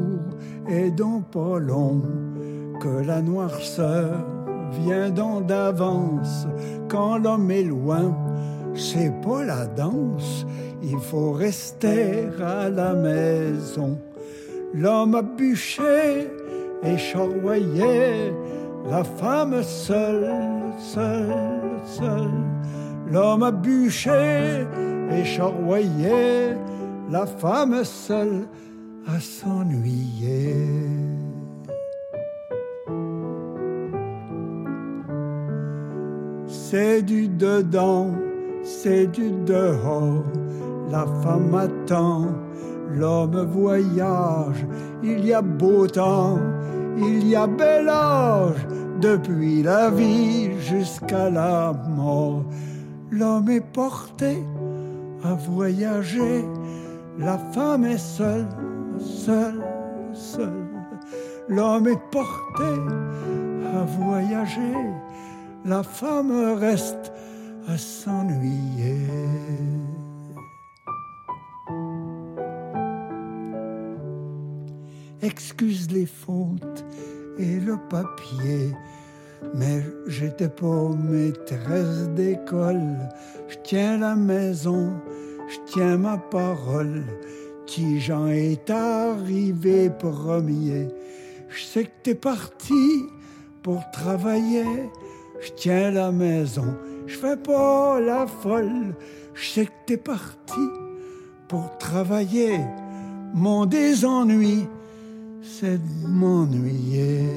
est 0.68 0.90
donc 0.90 1.30
pas 1.30 1.58
long, 1.58 2.02
que 2.80 3.04
la 3.04 3.20
noirceur 3.20 4.24
Viens 4.82 5.10
donc 5.10 5.46
d'avance 5.46 6.46
quand 6.88 7.18
l'homme 7.18 7.50
est 7.50 7.62
loin. 7.62 8.16
C'est 8.74 9.12
pas 9.22 9.44
la 9.44 9.66
danse, 9.66 10.44
il 10.90 10.98
faut 10.98 11.32
rester 11.32 12.28
à 12.42 12.68
la 12.68 12.94
maison. 12.94 13.98
L'homme 14.74 15.14
a 15.14 15.22
bûché 15.22 16.28
et 16.82 16.98
charroyé, 16.98 18.32
la 18.90 19.04
femme 19.04 19.62
seule, 19.62 20.30
seule, 20.78 21.80
seule. 21.84 22.42
L'homme 23.10 23.42
a 23.42 23.50
bûché 23.50 24.66
et 25.10 25.24
charroyé, 25.24 26.54
la 27.10 27.26
femme 27.26 27.84
seule 27.84 28.46
à 29.06 29.20
s'ennuyer. 29.20 30.66
C'est 36.46 37.02
du 37.02 37.28
dedans, 37.28 38.10
c'est 38.62 39.06
du 39.06 39.30
dehors, 39.30 40.24
la 40.90 41.06
femme 41.22 41.54
attend, 41.54 42.26
l'homme 42.90 43.44
voyage, 43.46 44.66
il 45.02 45.24
y 45.24 45.32
a 45.32 45.42
beau 45.42 45.86
temps, 45.86 46.38
il 46.96 47.26
y 47.26 47.36
a 47.36 47.46
bel 47.46 47.88
âge, 47.88 48.66
depuis 49.00 49.62
la 49.62 49.90
vie 49.90 50.50
jusqu'à 50.60 51.30
la 51.30 51.72
mort. 51.88 52.44
L'homme 53.10 53.50
est 53.50 53.72
porté 53.72 54.42
à 55.24 55.34
voyager, 55.34 56.44
la 57.18 57.38
femme 57.52 57.84
est 57.84 57.98
seule, 57.98 58.48
seule, 58.98 59.62
seule. 60.12 60.64
L'homme 61.48 61.88
est 61.88 62.00
porté 62.10 62.72
à 63.76 63.84
voyager, 63.84 64.76
la 65.64 65.82
femme 65.82 66.56
reste 66.58 67.12
à 67.68 67.76
s'ennuyer. 67.76 69.06
Excuse 75.24 75.90
les 75.90 76.04
fautes 76.04 76.84
et 77.38 77.58
le 77.58 77.78
papier, 77.88 78.72
mais 79.54 79.82
j'étais 80.06 80.50
pas 80.50 80.90
maîtresse 80.98 82.10
d'école. 82.14 82.98
Je 83.48 83.56
tiens 83.64 83.96
la 83.96 84.16
maison, 84.16 84.92
je 85.48 85.96
ma 85.96 86.18
parole. 86.18 87.04
Tijan 87.64 88.26
est 88.26 88.68
arrivé 88.68 89.88
premier. 89.88 90.88
Je 91.48 91.62
sais 91.62 91.84
que 91.84 92.02
t'es 92.02 92.14
parti 92.14 93.06
pour 93.62 93.82
travailler. 93.92 94.90
Je 95.40 95.52
tiens 95.56 95.90
la 95.90 96.12
maison, 96.12 96.76
je 97.06 97.16
fais 97.16 97.38
pas 97.38 97.98
la 97.98 98.26
folle. 98.26 98.94
Je 99.32 99.62
que 99.62 99.70
t'es 99.86 99.96
parti 99.96 100.68
pour 101.48 101.78
travailler. 101.78 102.60
Mon 103.32 103.64
désennui, 103.64 104.68
c'est 105.44 105.80
m'ennuyer. 106.08 107.28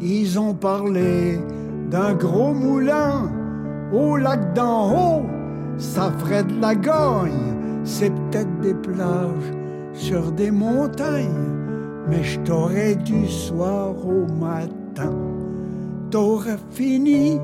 Ils 0.00 0.38
ont 0.38 0.54
parlé 0.54 1.38
d'un 1.90 2.14
gros 2.14 2.54
moulin 2.54 3.30
au 3.92 4.16
lac 4.16 4.54
d'en 4.54 4.90
haut. 4.92 5.26
Ça 5.76 6.10
ferait 6.18 6.44
de 6.44 6.60
la 6.60 6.74
gagne, 6.74 7.54
c'est 7.84 8.10
peut-être 8.10 8.60
des 8.60 8.74
plages 8.74 9.52
sur 9.92 10.32
des 10.32 10.50
montagnes. 10.50 11.28
Mais 12.08 12.22
je 12.24 12.40
t'aurais 12.40 12.94
du 12.94 13.28
soir 13.28 13.94
au 14.06 14.26
matin. 14.32 15.12
T'aurais 16.10 16.56
fini 16.70 17.38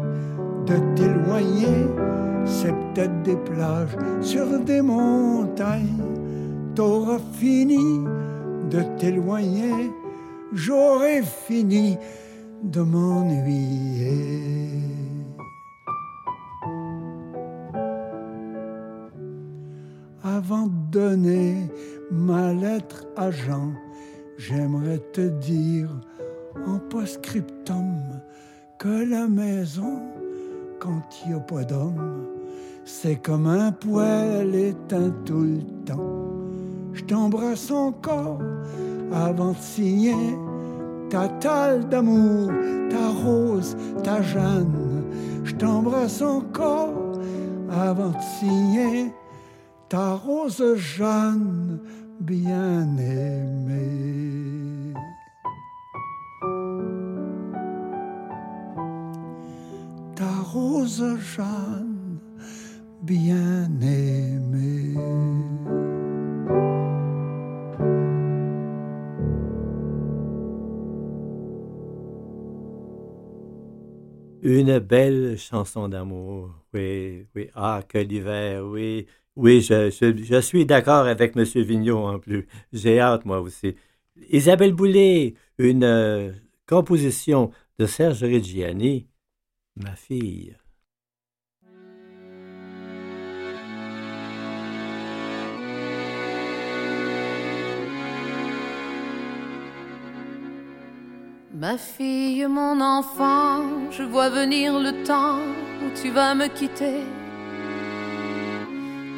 de 0.66 0.76
t'éloigner, 0.96 1.86
c'est 2.44 2.72
peut-être 2.72 3.22
des 3.22 3.36
plages 3.36 3.96
sur 4.20 4.58
des 4.60 4.82
montagnes. 4.82 6.02
T'auras 6.74 7.20
fini 7.32 8.04
de 8.70 8.82
t'éloigner, 8.98 9.90
j'aurais 10.52 11.22
fini 11.22 11.96
de 12.62 12.80
m'ennuyer. 12.80 14.70
Avant 20.22 20.66
de 20.66 20.90
donner 20.90 21.70
ma 22.10 22.52
lettre 22.52 23.06
à 23.16 23.30
Jean, 23.30 23.72
j'aimerais 24.38 24.98
te 25.12 25.20
dire 25.20 25.88
en 26.66 26.78
post-scriptum 26.78 28.20
que 28.78 29.08
la 29.10 29.28
maison, 29.28 30.00
quand 30.80 31.02
il 31.24 31.30
n'y 31.30 31.36
a 31.36 31.40
pas 31.40 31.64
d'homme, 31.64 32.33
c'est 32.84 33.16
comme 33.16 33.46
un 33.46 33.72
poêle 33.72 34.54
éteint 34.54 35.12
tout 35.24 35.42
le 35.42 35.60
temps. 35.86 36.24
Je 36.92 37.02
t'embrasse 37.04 37.70
encore 37.70 38.40
avant 39.12 39.52
de 39.52 39.58
signer 39.58 40.36
ta 41.10 41.28
talle 41.28 41.88
d'amour, 41.88 42.50
ta 42.90 43.08
rose, 43.08 43.76
ta 44.02 44.20
Jeanne. 44.22 45.04
Je 45.44 45.54
t'embrasse 45.54 46.22
encore 46.22 47.18
avant 47.70 48.10
de 48.10 48.22
signer 48.38 49.12
ta 49.88 50.14
rose 50.14 50.62
Jeanne 50.76 51.80
bien 52.20 52.86
aimée. 52.98 54.94
Ta 60.14 60.30
rose 60.52 61.04
Jeanne 61.18 61.93
bien 63.04 63.68
aimée. 63.82 64.94
Une 74.42 74.78
belle 74.78 75.38
chanson 75.38 75.88
d'amour. 75.88 76.50
Oui, 76.72 77.26
oui. 77.34 77.48
Ah, 77.54 77.82
que 77.86 77.98
l'hiver, 77.98 78.64
oui. 78.66 79.06
Oui, 79.36 79.60
je 79.62 80.40
suis 80.40 80.66
d'accord 80.66 81.06
avec 81.06 81.36
M. 81.36 81.44
Vigneault 81.44 82.06
en 82.06 82.18
plus. 82.18 82.46
J'ai 82.72 83.00
hâte, 83.00 83.24
moi 83.24 83.40
aussi. 83.40 83.74
Isabelle 84.30 84.72
Boulay, 84.72 85.34
une 85.58 85.84
euh, 85.84 86.32
composition 86.66 87.50
de 87.78 87.86
Serge 87.86 88.22
Reggiani, 88.22 89.08
ma 89.76 89.96
fille. 89.96 90.56
Ma 101.56 101.78
fille, 101.78 102.44
mon 102.48 102.80
enfant, 102.80 103.60
je 103.92 104.02
vois 104.02 104.28
venir 104.28 104.76
le 104.76 105.04
temps 105.04 105.38
où 105.38 106.02
tu 106.02 106.10
vas 106.10 106.34
me 106.34 106.48
quitter. 106.48 107.04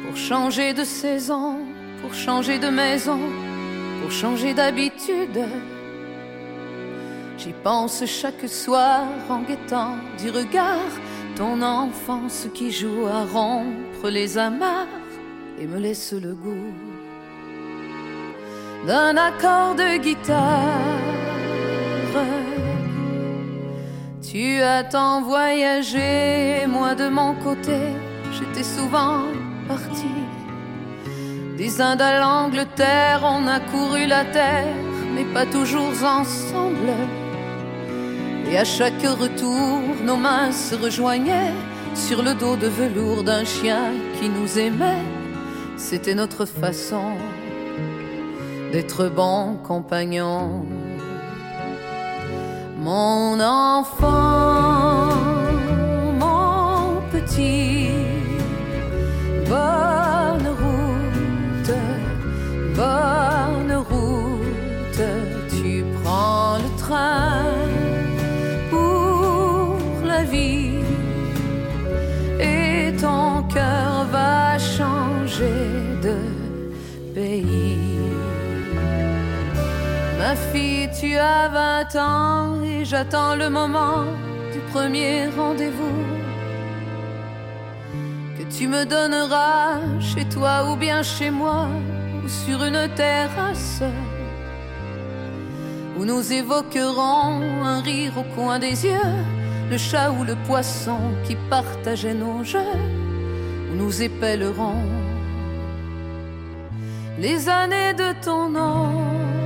Pour 0.05 0.15
changer 0.15 0.71
de 0.75 0.83
saison, 0.83 1.57
pour 1.99 2.13
changer 2.13 2.59
de 2.59 2.67
maison, 2.67 3.17
pour 3.99 4.11
changer 4.11 4.53
d'habitude. 4.53 5.45
J'y 7.39 7.53
pense 7.63 8.05
chaque 8.05 8.47
soir 8.47 9.05
en 9.29 9.41
guettant 9.41 9.95
du 10.19 10.29
regard 10.29 10.91
ton 11.35 11.59
enfance 11.63 12.47
qui 12.53 12.69
joue 12.69 13.07
à 13.07 13.25
rompre 13.25 14.09
les 14.09 14.37
amarres 14.37 14.85
et 15.59 15.65
me 15.65 15.79
laisse 15.79 16.13
le 16.13 16.35
goût 16.35 16.73
d'un 18.85 19.17
accord 19.17 19.73
de 19.73 19.97
guitare. 19.97 20.96
Tu 24.21 24.61
as 24.61 24.83
tant 24.83 25.21
voyagé, 25.21 26.67
moi 26.67 26.95
de 26.95 27.07
mon 27.07 27.33
côté, 27.35 27.79
j'étais 28.33 28.63
souvent 28.63 29.23
parti. 29.67 30.11
Des 31.57 31.81
Indes 31.81 32.01
à 32.01 32.19
l'Angleterre, 32.19 33.21
on 33.23 33.47
a 33.47 33.59
couru 33.59 34.05
la 34.05 34.25
terre, 34.25 34.75
mais 35.15 35.25
pas 35.33 35.45
toujours 35.45 35.91
ensemble. 36.03 36.93
Et 38.51 38.57
à 38.57 38.63
chaque 38.63 39.01
retour, 39.01 39.81
nos 40.05 40.17
mains 40.17 40.51
se 40.51 40.75
rejoignaient 40.75 41.53
sur 41.95 42.21
le 42.21 42.33
dos 42.33 42.55
de 42.55 42.67
velours 42.67 43.23
d'un 43.23 43.43
chien 43.43 43.91
qui 44.19 44.29
nous 44.29 44.59
aimait. 44.59 45.03
C'était 45.77 46.15
notre 46.15 46.45
façon 46.45 47.13
d'être 48.71 49.09
bons 49.09 49.57
compagnons. 49.63 50.65
Mon 52.79 53.39
enfant, 53.39 55.09
mon 56.13 57.01
petit, 57.11 57.89
bonne 59.49 60.47
route, 60.61 61.73
bonne 62.75 63.73
route, 63.89 65.01
tu 65.49 65.83
prends 66.03 66.57
le 66.57 66.77
train 66.77 67.45
pour 68.69 69.79
la 70.05 70.23
vie 70.23 70.75
et 72.39 72.95
ton 72.95 73.41
cœur 73.51 74.05
va 74.11 74.59
changer 74.59 75.97
de 76.03 76.17
pays. 77.15 77.79
Ma 80.19 80.35
fille, 80.35 80.89
tu 80.99 81.15
as 81.15 81.47
vingt 81.47 81.95
ans 81.99 82.56
j'attends 82.89 83.35
le 83.35 83.49
moment 83.49 84.05
du 84.53 84.59
premier 84.71 85.27
rendez-vous. 85.27 86.03
Que 88.37 88.43
tu 88.55 88.67
me 88.67 88.85
donneras 88.85 89.79
chez 89.99 90.23
toi 90.25 90.71
ou 90.71 90.77
bien 90.77 91.03
chez 91.03 91.29
moi 91.29 91.67
ou 92.23 92.29
sur 92.29 92.63
une 92.63 92.87
terrasse. 92.95 93.83
Où 95.97 96.05
nous 96.05 96.31
évoquerons 96.31 97.41
un 97.65 97.81
rire 97.81 98.13
au 98.17 98.23
coin 98.35 98.57
des 98.59 98.85
yeux, 98.85 99.15
le 99.69 99.77
chat 99.77 100.11
ou 100.11 100.23
le 100.23 100.35
poisson 100.47 100.99
qui 101.25 101.35
partageait 101.49 102.13
nos 102.13 102.43
jeux, 102.43 102.77
où 103.69 103.75
nous 103.75 104.01
épellerons 104.01 104.83
les 107.19 107.49
années 107.49 107.93
de 107.93 108.13
ton 108.23 108.49
nom. 108.49 109.36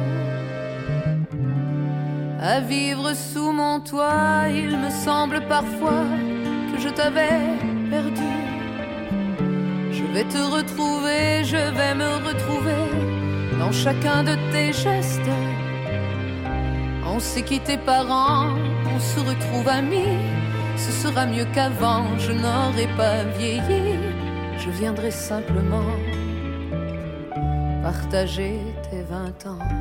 À 2.43 2.59
vivre 2.59 3.13
sous 3.13 3.51
mon 3.51 3.79
toit, 3.79 4.49
il 4.49 4.75
me 4.75 4.89
semble 4.89 5.41
parfois 5.47 6.05
que 6.73 6.81
je 6.81 6.89
t'avais 6.89 7.39
perdu. 7.87 8.33
Je 9.91 10.03
vais 10.11 10.23
te 10.23 10.39
retrouver, 10.39 11.43
je 11.43 11.57
vais 11.77 11.93
me 11.93 12.09
retrouver 12.27 12.81
dans 13.59 13.71
chacun 13.71 14.23
de 14.23 14.33
tes 14.51 14.73
gestes. 14.73 15.21
On 17.05 17.19
s'est 17.19 17.43
quitté 17.43 17.77
parents, 17.77 18.47
on 18.91 18.99
se 18.99 19.19
retrouve 19.19 19.67
amis. 19.67 20.17
Ce 20.77 20.91
sera 20.91 21.27
mieux 21.27 21.45
qu'avant, 21.53 22.05
je 22.17 22.31
n'aurai 22.31 22.87
pas 22.97 23.23
vieilli. 23.37 23.99
Je 24.57 24.71
viendrai 24.71 25.11
simplement 25.11 25.93
partager 27.83 28.57
tes 28.89 29.03
vingt 29.03 29.45
ans. 29.45 29.80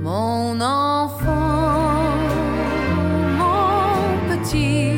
Mon 0.00 0.60
enfant, 0.60 1.26
mon 3.36 4.28
petit, 4.28 4.97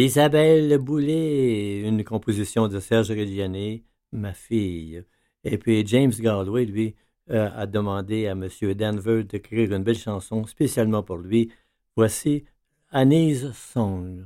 Isabelle 0.00 0.78
Boulay, 0.78 1.80
une 1.80 2.04
composition 2.04 2.68
de 2.68 2.78
Serge 2.78 3.10
Reggiani, 3.10 3.82
ma 4.12 4.32
fille. 4.32 5.02
Et 5.42 5.58
puis 5.58 5.84
James 5.88 6.12
Galway, 6.12 6.66
lui, 6.66 6.94
euh, 7.30 7.50
a 7.52 7.66
demandé 7.66 8.28
à 8.28 8.30
M. 8.30 8.48
Denver 8.76 9.24
d'écrire 9.24 9.72
une 9.72 9.82
belle 9.82 9.98
chanson 9.98 10.46
spécialement 10.46 11.02
pour 11.02 11.16
lui. 11.16 11.50
Voici 11.96 12.44
Annie's 12.92 13.50
Song. 13.50 14.24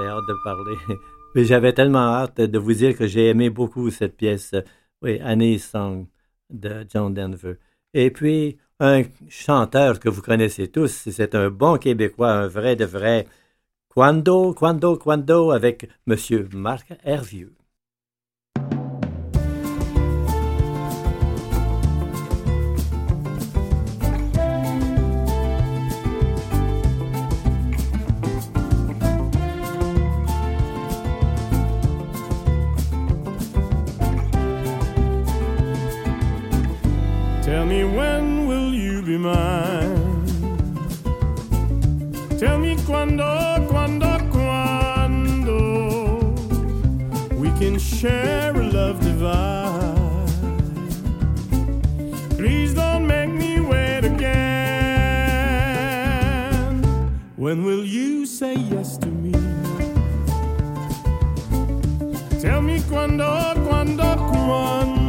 J'avais 0.00 0.10
hâte 0.10 0.26
de 0.28 0.34
parler. 0.44 0.76
Mais 1.34 1.44
j'avais 1.44 1.72
tellement 1.72 2.14
hâte 2.14 2.40
de 2.40 2.58
vous 2.58 2.72
dire 2.72 2.96
que 2.96 3.06
j'ai 3.06 3.28
aimé 3.28 3.50
beaucoup 3.50 3.90
cette 3.90 4.16
pièce, 4.16 4.54
oui, 5.02 5.20
Annie's 5.22 5.68
Song 5.70 6.06
de 6.50 6.86
John 6.92 7.14
Denver. 7.14 7.56
Et 7.94 8.10
puis, 8.10 8.58
un 8.80 9.02
chanteur 9.28 10.00
que 10.00 10.08
vous 10.08 10.22
connaissez 10.22 10.68
tous, 10.68 11.08
c'est 11.10 11.34
un 11.34 11.50
bon 11.50 11.76
Québécois, 11.78 12.32
un 12.32 12.48
vrai 12.48 12.76
de 12.76 12.84
vrai. 12.84 13.26
Quando, 13.88 14.54
quando, 14.54 14.96
quando, 14.96 15.50
avec 15.50 15.88
Monsieur 16.06 16.48
Marc 16.52 16.92
Hervieux. 17.04 17.59
When 57.50 57.64
will 57.64 57.84
you 57.84 58.26
say 58.26 58.54
yes 58.54 58.96
to 58.98 59.08
me? 59.08 59.32
Tell 62.40 62.62
me 62.62 62.80
quando, 62.88 63.26
quando, 63.66 64.04
quando 64.30 64.99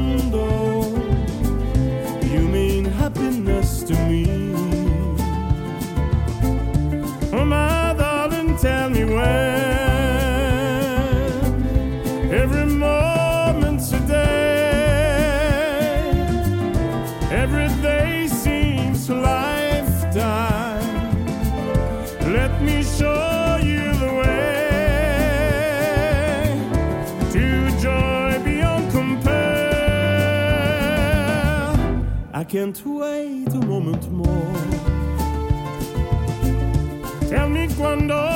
can't 32.51 32.85
wait 32.85 33.47
a 33.53 33.65
moment 33.65 34.11
more. 34.11 34.27
Tell 37.29 37.47
me 37.47 37.69
quando, 37.77 38.30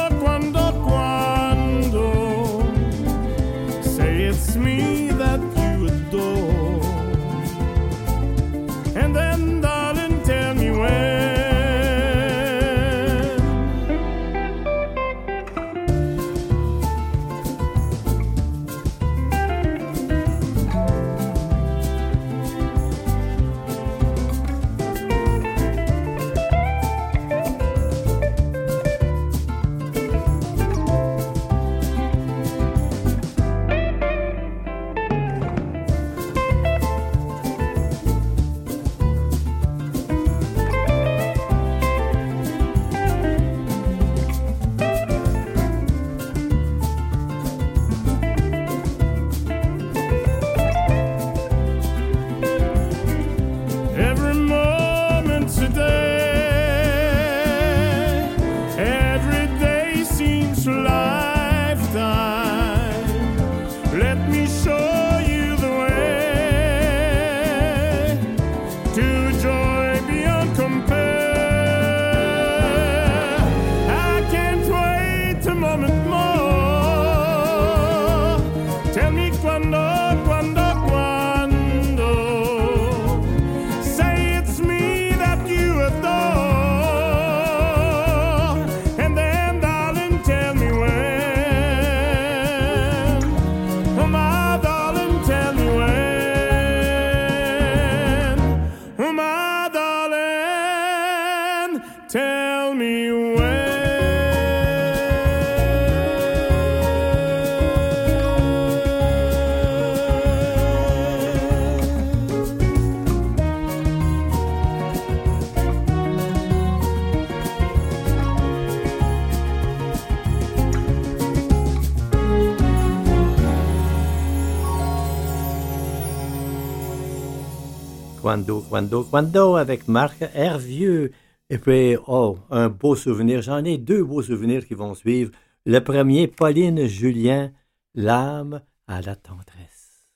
Quando, 128.36 128.62
Quando, 128.70 129.04
Quando 129.06 129.56
avec 129.56 129.88
Marc 129.88 130.22
Hervieux. 130.34 131.14
Et 131.50 131.58
puis, 131.58 131.96
oh, 132.06 132.38
un 132.52 132.68
beau 132.68 132.94
souvenir. 132.94 133.42
J'en 133.42 133.64
ai 133.64 133.78
deux 133.78 134.04
beaux 134.04 134.22
souvenirs 134.22 134.68
qui 134.68 134.74
vont 134.74 134.94
suivre. 134.94 135.32
Le 135.66 135.80
premier, 135.80 136.28
Pauline 136.28 136.86
Julien, 136.86 137.54
L'âme 137.94 138.62
à 138.88 139.02
la 139.02 139.16
tendresse. 139.16 140.10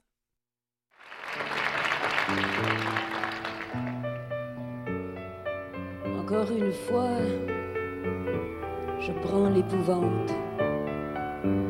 Encore 6.20 6.52
une 6.52 6.74
fois, 6.74 7.20
je 9.00 9.14
prends 9.22 9.50
l'épouvante. 9.50 10.34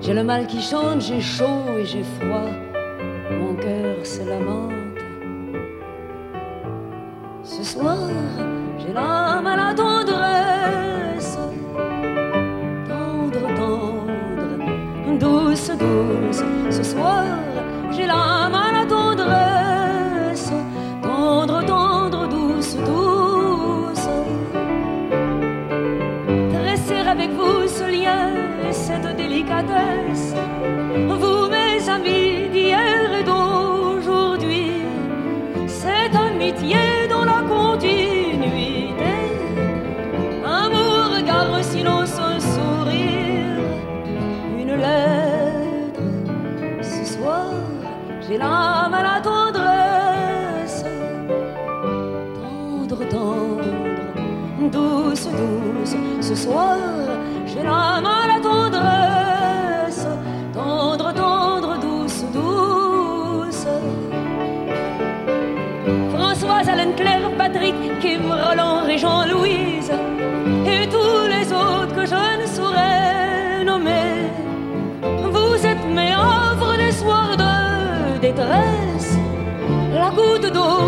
J'ai 0.01 0.15
le 0.15 0.23
mal 0.23 0.47
qui 0.47 0.63
chante, 0.63 1.01
j'ai 1.01 1.21
chaud 1.21 1.77
et 1.77 1.85
j'ai 1.85 2.03
froid. 2.19 2.49
Mon 3.39 3.53
cœur 3.53 4.03
se 4.03 4.27
lamente. 4.27 4.88
Ce 7.43 7.63
soir, 7.63 7.97
j'ai 8.77 8.93
l'âme 8.93 9.47
à 9.47 9.55
la 9.55 9.73
tendresse. 9.73 11.37
Tendre, 12.87 13.55
tendre, 13.55 15.17
douce, 15.19 15.71
douce. 15.71 16.43
Ce 16.69 16.83
soir, 16.83 17.23
j'ai 17.91 18.05
l'âme 18.05 18.53
à 18.53 18.71
la 18.71 18.85
tendresse. 18.85 20.51
Tendre, 21.01 21.65
tendre, 21.65 22.27
douce, 22.27 22.75
douce. 22.75 24.09
Dresser 26.53 27.07
avec 27.07 27.31
vous 27.31 27.67
ce 27.67 27.89
lien 27.89 28.31
et 28.67 28.73
cette 28.73 29.15
délicatesse. 29.15 30.35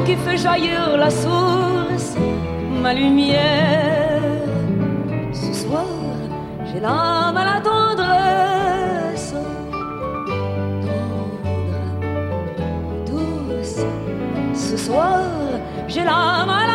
Qui 0.05 0.15
fait 0.15 0.37
jaillir 0.37 0.97
la 0.97 1.09
source, 1.09 2.15
ma 2.81 2.93
lumière. 2.93 3.39
Ce 5.33 5.53
soir, 5.53 5.85
j'ai 6.65 6.79
l'âme 6.79 7.37
à 7.37 7.45
la 7.45 7.61
tendresse, 7.61 9.33
tendre, 10.85 11.43
douce. 13.05 13.85
Ce 14.53 14.77
soir, 14.77 15.21
j'ai 15.87 16.03
l'âme 16.03 16.49
à 16.49 16.67
la 16.67 16.70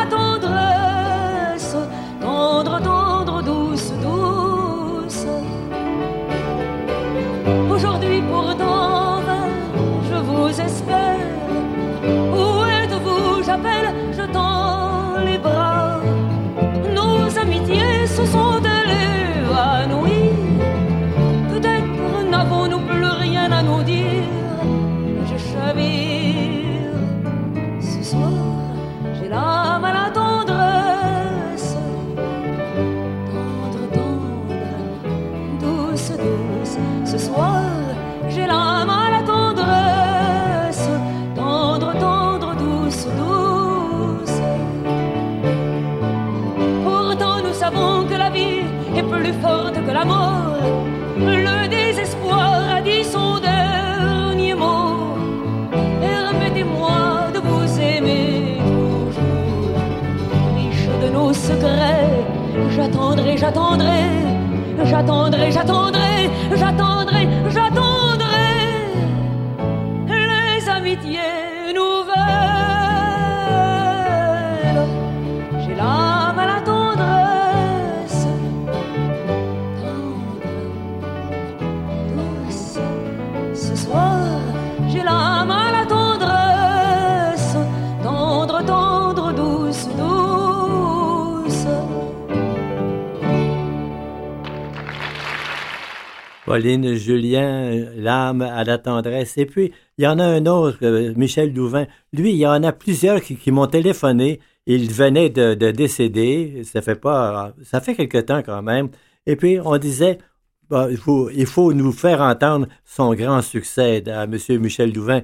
douce. 36.13 36.77
Ce 37.05 37.19
soir, 37.19 37.63
j'ai 38.29 38.47
l'âme 38.47 38.91
à 38.91 39.11
la 39.11 39.23
tendresse. 39.23 40.89
Tendre, 41.35 41.93
tendre, 41.99 42.55
douce, 42.57 43.07
douce. 43.21 44.41
Pourtant, 46.85 47.43
nous 47.47 47.55
savons 47.55 48.05
que 48.09 48.15
la 48.15 48.31
vie 48.31 48.65
est 48.97 49.03
plus 49.03 49.33
forte 49.35 49.75
que 49.75 49.93
la 49.93 50.05
mort. 50.05 50.57
Le 51.19 51.69
désespoir 51.69 52.77
a 52.77 52.81
dit 52.81 53.05
son 53.05 53.39
dernier 53.41 54.55
mot. 54.55 55.17
Permettez-moi 56.01 57.31
de 57.35 57.41
vous 57.41 57.81
aimer 57.81 58.59
toujours. 58.59 59.81
Riche 60.55 60.89
de 61.03 61.09
nos 61.09 61.33
secrets, 61.33 62.25
j'attendrai, 62.75 63.37
j'attendrai, 63.37 64.26
j'attendrai, 64.85 65.51
j'attendrai, 65.51 66.31
j'attendrai, 66.55 67.29
j'attendrai 67.51 67.86
Pauline 96.57 96.95
Julien, 96.95 97.85
l'âme 97.97 98.41
à 98.41 98.65
la 98.65 98.79
tendresse. 98.79 99.37
Et 99.37 99.45
puis, 99.45 99.73
il 99.99 100.05
y 100.05 100.07
en 100.07 100.19
a 100.19 100.25
un 100.25 100.47
autre, 100.47 100.79
euh, 100.85 101.13
Michel 101.15 101.53
Louvain. 101.53 101.87
Lui, 102.15 102.31
il 102.31 102.39
y 102.39 102.47
en 102.47 102.63
a 102.63 102.73
plusieurs 102.73 103.21
qui, 103.21 103.51
m'ont 103.51 103.67
téléphoné. 103.67 104.41
Il 104.65 104.91
venait 104.91 105.29
de, 105.29 105.53
de 105.53 105.71
décéder. 105.71 106.63
Ça 106.65 106.81
fait 106.81 106.95
pas, 106.95 107.53
ça 107.63 107.83
fait 107.83 107.95
quelque 107.95 108.17
temps 108.17 108.43
quand 108.43 108.63
même. 108.63 108.89
Et 109.27 109.37
puis, 109.37 109.59
on 109.63 109.77
disait, 109.77 110.17
bon, 110.71 110.89
il, 110.89 111.45
faut, 111.47 111.75
nous 111.75 111.93
faire 111.93 112.23
entendre 112.23 112.69
son 112.87 113.13
grand 113.13 113.43
succès 113.43 114.03
à 114.09 114.23
M. 114.25 114.39
Michel 114.59 114.95
Louvain. 114.95 115.21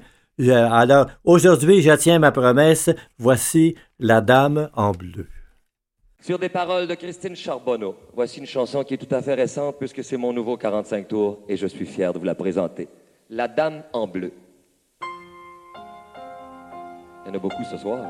Alors, 0.47 1.07
aujourd'hui, 1.23 1.81
je 1.81 1.95
tiens 1.95 2.19
ma 2.19 2.31
promesse. 2.31 2.91
Voici 3.17 3.73
La 3.97 4.21
Dame 4.21 4.69
en 4.75 4.91
bleu. 4.91 5.25
Sur 6.23 6.39
des 6.39 6.47
paroles 6.47 6.87
de 6.87 6.95
Christine 6.95 7.35
Charbonneau, 7.35 7.97
voici 8.13 8.39
une 8.39 8.45
chanson 8.45 8.85
qui 8.85 8.93
est 8.93 8.97
tout 8.97 9.13
à 9.13 9.21
fait 9.21 9.33
récente 9.33 9.75
puisque 9.77 10.05
c'est 10.05 10.15
mon 10.15 10.31
nouveau 10.31 10.55
45 10.55 11.05
tours 11.05 11.39
et 11.49 11.57
je 11.57 11.67
suis 11.67 11.85
fier 11.85 12.13
de 12.13 12.19
vous 12.19 12.23
la 12.23 12.33
présenter. 12.33 12.87
La 13.29 13.49
Dame 13.49 13.83
en 13.91 14.07
bleu. 14.07 14.31
Il 17.25 17.27
y 17.27 17.29
en 17.29 17.33
a 17.33 17.39
beaucoup 17.39 17.65
ce 17.69 17.75
soir. 17.75 18.09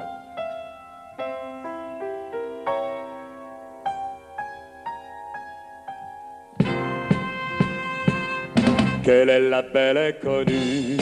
Quelle 9.04 9.30
est 9.30 9.40
la 9.40 9.64
belle 9.64 9.98
inconnue 9.98 10.98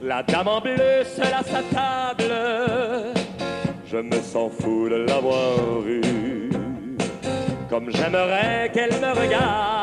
La 0.00 0.22
dame 0.22 0.46
en 0.46 0.60
bleu 0.60 1.02
seule 1.04 1.34
à 1.34 1.42
sa 1.42 1.60
table 1.74 3.19
je 3.90 3.96
me 3.96 4.20
sens 4.22 4.52
fou 4.60 4.88
de 4.88 5.04
l'avoir 5.08 5.80
vue. 5.84 6.48
Comme 7.68 7.90
j'aimerais 7.90 8.70
qu'elle 8.72 8.92
me 9.00 9.10
regarde, 9.20 9.82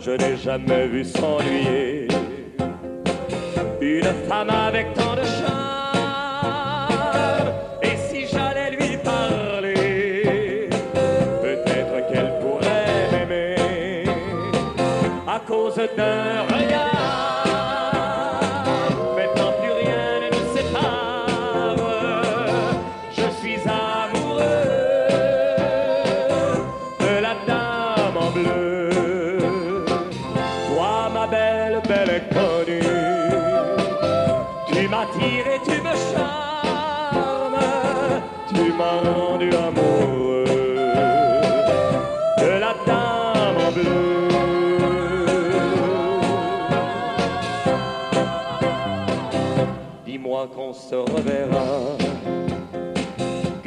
je 0.00 0.12
n'ai 0.12 0.36
jamais 0.36 0.86
vu 0.86 1.04
s'ennuyer. 1.04 2.08
Une 3.82 4.12
femme 4.28 4.50
avec 4.50 4.94
tant 4.94 5.14
de 5.14 5.24
charme, 5.24 5.51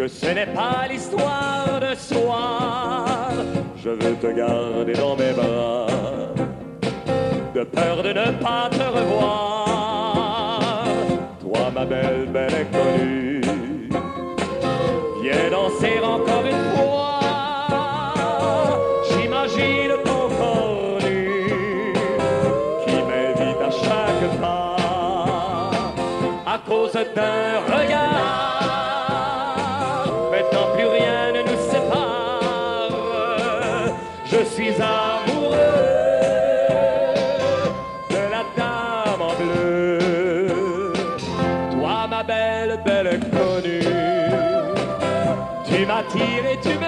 ce 0.08 0.28
n'est 0.28 0.46
pas 0.48 0.88
l'histoire 0.90 1.80
de 1.80 1.96
soir. 1.96 3.32
Je 3.78 3.90
veux 3.90 4.16
te 4.16 4.28
garder 4.28 4.94
dans 4.94 5.16
mes 5.16 5.32
bras, 5.32 5.88
de 7.54 7.64
peur 7.64 8.04
de 8.04 8.10
ne 8.10 8.32
pas 8.44 8.70
te 8.70 8.84
revoir. 8.84 10.84
Toi, 11.42 11.72
ma 11.74 11.86
belle, 11.86 12.28
belle 12.32 12.54
inconnue, 12.56 13.42
viens 15.22 15.50
danser 15.52 16.00
encore 16.04 16.46
une 16.46 16.76
fois. 16.76 17.20
J'imagine 19.10 19.94
ton 20.04 20.30
corps 20.38 21.00
nu 21.04 21.94
qui 22.86 22.96
m'invite 22.96 23.62
à 23.62 23.72
chaque 23.72 24.40
pas 24.42 24.76
à 26.46 26.58
cause 26.68 26.94
d'un 26.94 27.60
regard. 27.68 28.65
Tu 46.12 46.18
m'attires 46.18 46.46
et 46.46 46.60
tu 46.60 46.85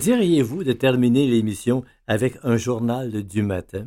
diriez-vous 0.00 0.64
de 0.64 0.72
terminer 0.72 1.26
l'émission 1.26 1.84
avec 2.06 2.38
un 2.42 2.56
journal 2.56 3.22
du 3.22 3.42
matin? 3.42 3.86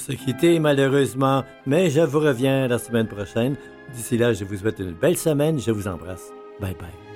Se 0.00 0.12
quitter 0.12 0.58
malheureusement, 0.58 1.44
mais 1.66 1.90
je 1.90 2.00
vous 2.00 2.20
reviens 2.20 2.68
la 2.68 2.78
semaine 2.78 3.06
prochaine. 3.06 3.56
D'ici 3.94 4.18
là, 4.18 4.32
je 4.32 4.44
vous 4.44 4.56
souhaite 4.56 4.78
une 4.78 4.92
belle 4.92 5.16
semaine. 5.16 5.58
Je 5.58 5.70
vous 5.70 5.88
embrasse. 5.88 6.32
Bye 6.60 6.74
bye. 6.74 7.07